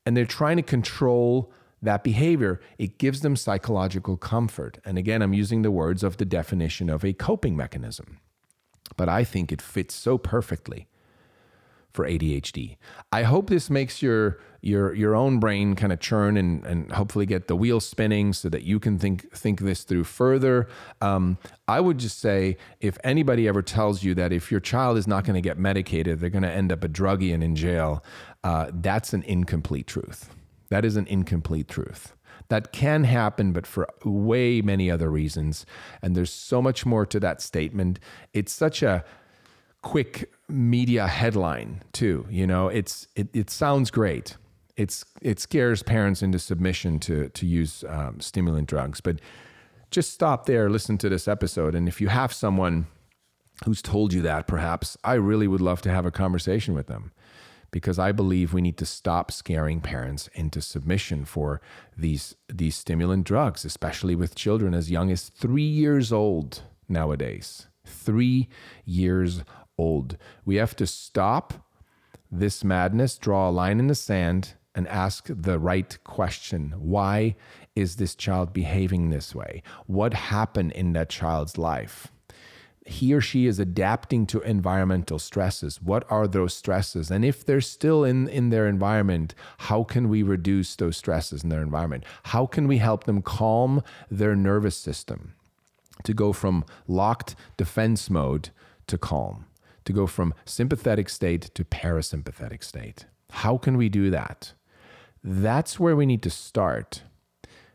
And 0.06 0.17
they're 0.17 0.26
trying 0.26 0.58
to 0.58 0.62
control 0.62 1.54
that 1.81 2.03
behavior. 2.03 2.59
It 2.77 2.97
gives 2.97 3.21
them 3.21 3.35
psychological 3.35 4.17
comfort. 4.17 4.79
And 4.85 4.97
again, 4.97 5.21
I'm 5.21 5.33
using 5.33 5.61
the 5.61 5.71
words 5.71 6.03
of 6.03 6.17
the 6.17 6.25
definition 6.25 6.89
of 6.89 7.03
a 7.03 7.13
coping 7.13 7.55
mechanism. 7.55 8.19
But 8.95 9.09
I 9.09 9.23
think 9.23 9.51
it 9.51 9.61
fits 9.61 9.93
so 9.93 10.17
perfectly 10.17 10.87
for 11.97 12.07
ADHD. 12.07 12.77
I 13.11 13.23
hope 13.23 13.49
this 13.49 13.69
makes 13.69 14.01
your 14.01 14.39
your 14.61 14.93
your 14.93 15.15
own 15.15 15.39
brain 15.39 15.75
kind 15.75 15.91
of 15.91 15.99
churn 15.99 16.37
and 16.37 16.63
and 16.65 16.91
hopefully 16.91 17.25
get 17.25 17.47
the 17.47 17.55
wheels 17.55 17.87
spinning 17.87 18.33
so 18.33 18.49
that 18.49 18.63
you 18.63 18.79
can 18.79 18.99
think 18.99 19.31
think 19.31 19.61
this 19.61 19.83
through 19.83 20.03
further. 20.03 20.67
Um, 21.01 21.37
I 21.67 21.79
would 21.79 21.97
just 21.97 22.19
say 22.19 22.57
if 22.81 22.97
anybody 23.03 23.47
ever 23.47 23.61
tells 23.61 24.03
you 24.03 24.13
that 24.15 24.31
if 24.31 24.51
your 24.51 24.59
child 24.59 24.97
is 24.97 25.07
not 25.07 25.23
going 25.23 25.35
to 25.35 25.41
get 25.41 25.57
medicated, 25.57 26.19
they're 26.19 26.29
going 26.29 26.43
to 26.43 26.51
end 26.51 26.71
up 26.71 26.83
a 26.83 26.89
druggie 26.89 27.33
and 27.33 27.43
in 27.43 27.55
jail, 27.55 28.03
uh, 28.43 28.69
that's 28.73 29.13
an 29.13 29.23
incomplete 29.23 29.87
truth. 29.87 30.29
That 30.69 30.86
is 30.86 30.95
an 30.97 31.08
incomplete 31.08 31.67
truth. 31.67 32.13
That 32.49 32.71
can 32.71 33.03
happen, 33.03 33.51
but 33.51 33.67
for 33.67 33.88
way 34.06 34.62
many 34.62 34.89
other 34.89 35.10
reasons. 35.10 35.65
And 36.01 36.15
there's 36.15 36.32
so 36.32 36.62
much 36.62 36.86
more 36.86 37.06
to 37.06 37.19
that 37.19 37.41
statement. 37.41 37.99
It's 38.34 38.53
such 38.53 38.82
a 38.84 39.03
quick 39.82 40.32
media 40.47 41.08
headline 41.08 41.84
too. 41.91 42.25
You 42.30 42.47
know, 42.47 42.67
it's 42.67 43.08
it, 43.15 43.27
it 43.34 43.49
sounds 43.49 43.91
great. 43.91 44.38
It's 44.75 45.03
it 45.21 45.39
scares 45.39 45.84
parents 45.84 46.21
into 46.21 46.39
submission 46.39 46.99
to 46.99 47.30
to 47.30 47.45
use 47.45 47.84
um, 47.88 48.19
stimulant 48.19 48.67
drugs, 48.67 49.01
but 49.01 49.19
just 49.89 50.13
stop 50.13 50.45
there, 50.45 50.69
listen 50.69 50.97
to 50.99 51.10
this 51.10 51.27
episode, 51.27 51.73
and 51.73 51.88
if 51.88 52.01
you 52.01 52.10
have 52.10 52.34
someone 52.34 52.88
who's 53.65 53.82
told 53.82 54.13
you 54.13 54.21
that, 54.21 54.45
perhaps 54.45 54.97
I 55.03 55.13
really 55.13 55.47
would 55.47 55.62
love 55.62 55.82
to 55.82 55.89
have 55.89 56.06
a 56.06 56.12
conversation 56.12 56.73
with 56.73 56.88
them 56.88 57.12
because 57.71 57.99
I 57.99 58.12
believe 58.12 58.53
we 58.53 58.62
need 58.62 58.77
to 58.77 58.86
stop 58.86 59.32
scaring 59.32 59.82
parents 59.82 60.30
into 60.34 60.62
submission 60.62 61.25
for 61.25 61.62
these 61.97 62.36
these 62.47 62.75
stimulant 62.75 63.25
drugs, 63.25 63.65
especially 63.65 64.15
with 64.15 64.36
children 64.36 64.73
as 64.73 64.91
young 64.91 65.12
as 65.12 65.30
three 65.30 65.62
years 65.62 66.12
old 66.12 66.63
nowadays. 66.88 67.67
Three 67.86 68.49
years 68.86 69.43
old. 69.77 70.17
We 70.45 70.56
have 70.56 70.75
to 70.77 70.88
stop 70.88 71.53
this 72.32 72.63
madness, 72.63 73.17
draw 73.17 73.49
a 73.49 73.51
line 73.51 73.80
in 73.80 73.88
the 73.88 73.95
sand, 73.95 74.56
and 74.75 74.88
ask 74.88 75.27
the 75.30 75.58
right 75.58 75.97
question. 76.03 76.73
Why 76.77 77.36
is 77.75 77.95
this 77.95 78.15
child 78.15 78.53
behaving 78.53 79.10
this 79.10 79.34
way? 79.34 79.63
What 79.86 80.13
happened 80.13 80.73
in 80.73 80.93
that 80.93 81.10
child's 81.10 81.58
life? 81.58 82.12
He 82.88 83.13
or 83.13 83.21
she 83.21 83.47
is 83.47 83.60
adapting 83.60 84.26
to 84.28 84.39
environmental 84.41 85.19
stresses. 85.19 85.82
What 85.82 86.06
are 86.10 86.28
those 86.28 86.54
stresses? 86.54 87.12
And 87.12 87.26
if 87.26 87.45
they're 87.45 87.62
still 87.62 88.04
in, 88.04 88.28
in 88.30 88.50
their 88.50 88.67
environment, 88.67 89.36
how 89.58 89.84
can 89.84 90.10
we 90.10 90.23
reduce 90.23 90.76
those 90.76 90.97
stresses 90.97 91.43
in 91.43 91.50
their 91.50 91.62
environment? 91.62 92.06
How 92.23 92.45
can 92.45 92.67
we 92.67 92.78
help 92.78 93.04
them 93.04 93.21
calm 93.21 93.84
their 94.10 94.36
nervous 94.36 94.78
system 94.78 95.34
to 96.04 96.13
go 96.13 96.32
from 96.32 96.63
locked 96.88 97.36
defense 97.58 98.10
mode 98.10 98.50
to 98.88 98.97
calm? 98.97 99.47
to 99.88 99.93
go 99.93 100.06
from 100.06 100.34
sympathetic 100.43 101.08
state 101.08 101.43
to 101.56 101.63
parasympathetic 101.63 102.62
state. 102.62 103.06
How 103.32 103.58
can 103.58 103.78
we 103.78 103.88
do 103.88 104.12
that? 104.12 104.52
That's 105.23 105.80
where 105.80 105.95
we 105.95 106.06
need 106.06 106.21
to 106.23 106.30
start. 106.30 107.04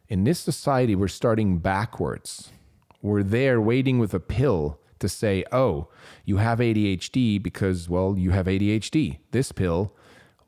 In 0.08 0.24
this 0.24 0.38
society, 0.38 0.94
we're 0.94 1.08
starting 1.08 1.58
backwards. 1.58 2.52
We're 3.00 3.22
there 3.22 3.62
waiting 3.62 3.98
with 3.98 4.12
a 4.12 4.20
pill 4.20 4.78
to 5.02 5.08
say, 5.08 5.44
oh, 5.52 5.88
you 6.24 6.38
have 6.38 6.58
ADHD 6.58 7.42
because, 7.42 7.88
well, 7.88 8.16
you 8.18 8.30
have 8.30 8.46
ADHD. 8.46 9.18
This 9.30 9.52
pill 9.52 9.94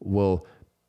will 0.01 0.47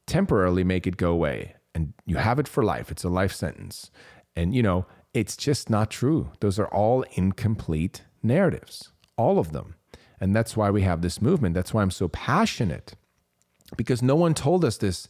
temporarily 0.08 0.63
make 0.63 0.88
it 0.88 0.97
go 0.97 1.12
away. 1.12 1.56
And 1.73 1.93
you 2.06 2.15
have 2.15 2.39
it 2.39 2.47
for 2.47 2.63
life. 2.63 2.89
It's 2.89 3.04
a 3.04 3.10
life 3.10 3.34
sentence. 3.34 3.91
And, 4.36 4.56
you 4.56 4.63
know, 4.63 4.86
it's 5.13 5.36
just 5.36 5.69
not 5.69 5.91
true. 5.91 6.32
Those 6.39 6.58
are 6.58 6.67
all 6.67 7.04
incomplete 7.13 8.04
narratives, 8.23 8.91
all 9.17 9.39
of 9.39 9.51
them. 9.51 9.75
And 10.19 10.36
that's 10.36 10.56
why 10.56 10.69
we 10.69 10.84
have 10.84 11.01
this 11.01 11.21
movement. 11.21 11.56
That's 11.56 11.73
why 11.73 11.82
I'm 11.82 11.91
so 11.91 12.08
passionate 12.08 12.95
because 13.75 14.01
no 14.01 14.15
one 14.15 14.34
told 14.34 14.63
us 14.63 14.78
this 14.78 15.08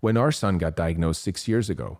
when 0.00 0.16
our 0.16 0.32
son 0.32 0.58
got 0.58 0.76
diagnosed 0.76 1.22
six 1.22 1.48
years 1.48 1.70
ago. 1.70 1.98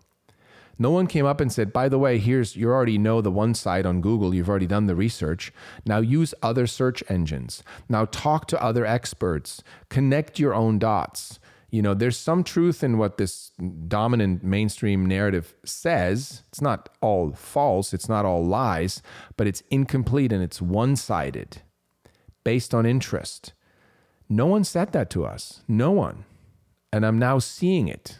No 0.79 0.89
one 0.89 1.07
came 1.07 1.25
up 1.25 1.39
and 1.39 1.51
said, 1.51 1.71
by 1.71 1.87
the 1.87 1.99
way, 1.99 2.17
here's, 2.17 2.55
you 2.55 2.69
already 2.69 2.97
know 2.97 3.21
the 3.21 3.31
one 3.31 3.53
side 3.53 3.85
on 3.85 4.01
Google, 4.01 4.33
you've 4.33 4.49
already 4.49 4.67
done 4.67 4.87
the 4.87 4.95
research. 4.95 5.53
Now 5.85 5.99
use 5.99 6.33
other 6.41 6.67
search 6.67 7.03
engines. 7.09 7.63
Now 7.87 8.05
talk 8.05 8.47
to 8.47 8.61
other 8.61 8.85
experts, 8.85 9.63
connect 9.89 10.39
your 10.39 10.53
own 10.53 10.79
dots. 10.79 11.39
You 11.69 11.81
know, 11.81 11.95
there's 11.95 12.17
some 12.17 12.43
truth 12.43 12.83
in 12.83 12.99
what 12.99 13.17
this 13.17 13.51
dominant 13.87 14.43
mainstream 14.43 15.07
narrative 15.07 15.55
says. 15.65 16.43
It's 16.49 16.61
not 16.61 16.89
all 17.01 17.31
false, 17.33 17.93
it's 17.93 18.07
not 18.07 18.25
all 18.25 18.45
lies, 18.45 19.01
but 19.37 19.47
it's 19.47 19.63
incomplete 19.71 20.31
and 20.31 20.43
it's 20.43 20.61
one 20.61 20.95
sided 20.95 21.63
based 22.43 22.73
on 22.73 22.85
interest. 22.85 23.53
No 24.29 24.45
one 24.45 24.63
said 24.63 24.91
that 24.93 25.09
to 25.11 25.25
us. 25.25 25.61
No 25.67 25.91
one. 25.91 26.25
And 26.91 27.05
I'm 27.05 27.17
now 27.17 27.39
seeing 27.39 27.87
it. 27.87 28.19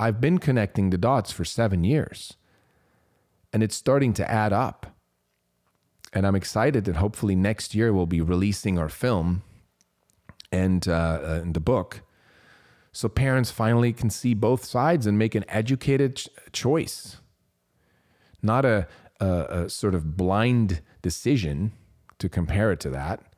I've 0.00 0.18
been 0.18 0.38
connecting 0.38 0.88
the 0.88 0.96
dots 0.96 1.30
for 1.30 1.44
seven 1.44 1.84
years. 1.84 2.32
And 3.52 3.62
it's 3.62 3.76
starting 3.76 4.14
to 4.14 4.28
add 4.28 4.50
up. 4.50 4.96
And 6.14 6.26
I'm 6.26 6.34
excited 6.34 6.86
that 6.86 6.96
hopefully 6.96 7.36
next 7.36 7.74
year 7.74 7.92
we'll 7.92 8.06
be 8.06 8.22
releasing 8.22 8.78
our 8.78 8.88
film 8.88 9.42
and, 10.50 10.88
uh, 10.88 10.92
uh, 10.92 11.42
the 11.44 11.60
book. 11.60 12.00
So 12.92 13.08
parents 13.08 13.50
finally 13.50 13.92
can 13.92 14.08
see 14.08 14.32
both 14.32 14.64
sides 14.64 15.06
and 15.06 15.18
make 15.18 15.34
an 15.34 15.44
educated 15.48 16.16
ch- 16.16 16.28
choice, 16.50 17.18
not 18.42 18.64
a, 18.64 18.88
a, 19.20 19.26
a 19.26 19.68
sort 19.68 19.94
of 19.94 20.16
blind 20.16 20.80
decision 21.02 21.72
to 22.18 22.28
compare 22.28 22.72
it 22.72 22.80
to 22.80 22.90
that 22.90 23.29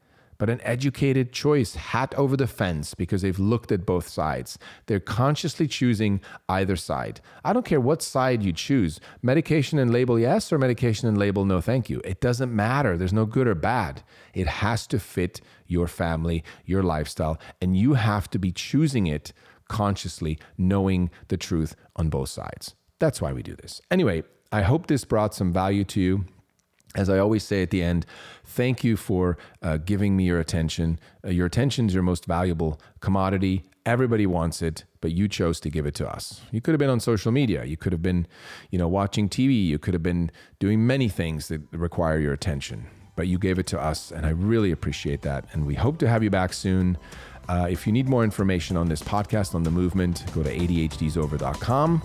but 0.42 0.50
an 0.50 0.60
educated 0.64 1.30
choice, 1.30 1.76
hat 1.76 2.12
over 2.16 2.36
the 2.36 2.48
fence, 2.48 2.94
because 2.94 3.22
they've 3.22 3.38
looked 3.38 3.70
at 3.70 3.86
both 3.86 4.08
sides. 4.08 4.58
They're 4.86 4.98
consciously 4.98 5.68
choosing 5.68 6.20
either 6.48 6.74
side. 6.74 7.20
I 7.44 7.52
don't 7.52 7.64
care 7.64 7.80
what 7.80 8.02
side 8.02 8.42
you 8.42 8.52
choose 8.52 8.98
medication 9.22 9.78
and 9.78 9.92
label 9.92 10.18
yes, 10.18 10.52
or 10.52 10.58
medication 10.58 11.06
and 11.06 11.16
label 11.16 11.44
no, 11.44 11.60
thank 11.60 11.88
you. 11.88 12.00
It 12.04 12.20
doesn't 12.20 12.52
matter. 12.52 12.98
There's 12.98 13.12
no 13.12 13.24
good 13.24 13.46
or 13.46 13.54
bad. 13.54 14.02
It 14.34 14.48
has 14.48 14.84
to 14.88 14.98
fit 14.98 15.40
your 15.68 15.86
family, 15.86 16.42
your 16.64 16.82
lifestyle, 16.82 17.38
and 17.60 17.76
you 17.76 17.94
have 17.94 18.28
to 18.30 18.38
be 18.40 18.50
choosing 18.50 19.06
it 19.06 19.32
consciously, 19.68 20.40
knowing 20.58 21.12
the 21.28 21.36
truth 21.36 21.76
on 21.94 22.08
both 22.08 22.30
sides. 22.30 22.74
That's 22.98 23.22
why 23.22 23.32
we 23.32 23.44
do 23.44 23.54
this. 23.54 23.80
Anyway, 23.92 24.24
I 24.50 24.62
hope 24.62 24.88
this 24.88 25.04
brought 25.04 25.36
some 25.36 25.52
value 25.52 25.84
to 25.84 26.00
you 26.00 26.24
as 26.94 27.08
I 27.08 27.18
always 27.18 27.42
say 27.42 27.62
at 27.62 27.70
the 27.70 27.82
end, 27.82 28.06
thank 28.44 28.84
you 28.84 28.96
for 28.96 29.38
uh, 29.62 29.78
giving 29.78 30.16
me 30.16 30.24
your 30.24 30.40
attention. 30.40 30.98
Uh, 31.24 31.30
your 31.30 31.46
attention 31.46 31.86
is 31.86 31.94
your 31.94 32.02
most 32.02 32.26
valuable 32.26 32.80
commodity 33.00 33.64
Everybody 33.84 34.26
wants 34.26 34.62
it, 34.62 34.84
but 35.00 35.10
you 35.10 35.26
chose 35.26 35.58
to 35.60 35.70
give 35.70 35.86
it 35.86 35.94
to 35.96 36.08
us. 36.08 36.40
You 36.52 36.60
could 36.60 36.72
have 36.72 36.78
been 36.78 36.90
on 36.90 37.00
social 37.00 37.32
media. 37.32 37.64
You 37.64 37.76
could 37.76 37.92
have 37.92 38.02
been, 38.02 38.28
you 38.70 38.78
know, 38.78 38.86
watching 38.86 39.28
TV. 39.28 39.66
You 39.66 39.78
could 39.78 39.92
have 39.92 40.04
been 40.04 40.30
doing 40.60 40.86
many 40.86 41.08
things 41.08 41.48
that 41.48 41.60
require 41.72 42.20
your 42.20 42.32
attention, 42.32 42.86
but 43.16 43.26
you 43.26 43.38
gave 43.38 43.58
it 43.58 43.66
to 43.68 43.80
us, 43.80 44.12
and 44.12 44.24
I 44.24 44.30
really 44.30 44.70
appreciate 44.70 45.22
that. 45.22 45.46
And 45.52 45.66
we 45.66 45.74
hope 45.74 45.98
to 45.98 46.08
have 46.08 46.22
you 46.22 46.30
back 46.30 46.52
soon. 46.52 46.96
Uh, 47.48 47.66
if 47.68 47.88
you 47.88 47.92
need 47.92 48.08
more 48.08 48.22
information 48.22 48.76
on 48.76 48.88
this 48.88 49.02
podcast 49.02 49.56
on 49.56 49.64
the 49.64 49.70
movement, 49.70 50.24
go 50.32 50.44
to 50.44 50.56
ADHDsover.com 50.56 52.02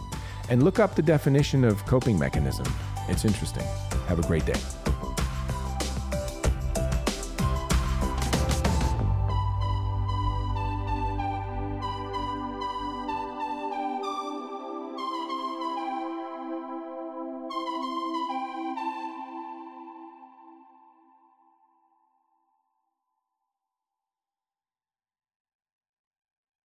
and 0.50 0.63
look 0.63 0.80
up 0.80 0.95
the 0.95 1.04
definition 1.04 1.63
of 1.63 1.86
coping 1.86 2.17
mechanism. 2.17 2.65
It's 3.08 3.23
interesting. 3.23 3.65
Have 4.08 4.17
a 4.17 4.23
great 4.23 4.47
day. 4.47 4.60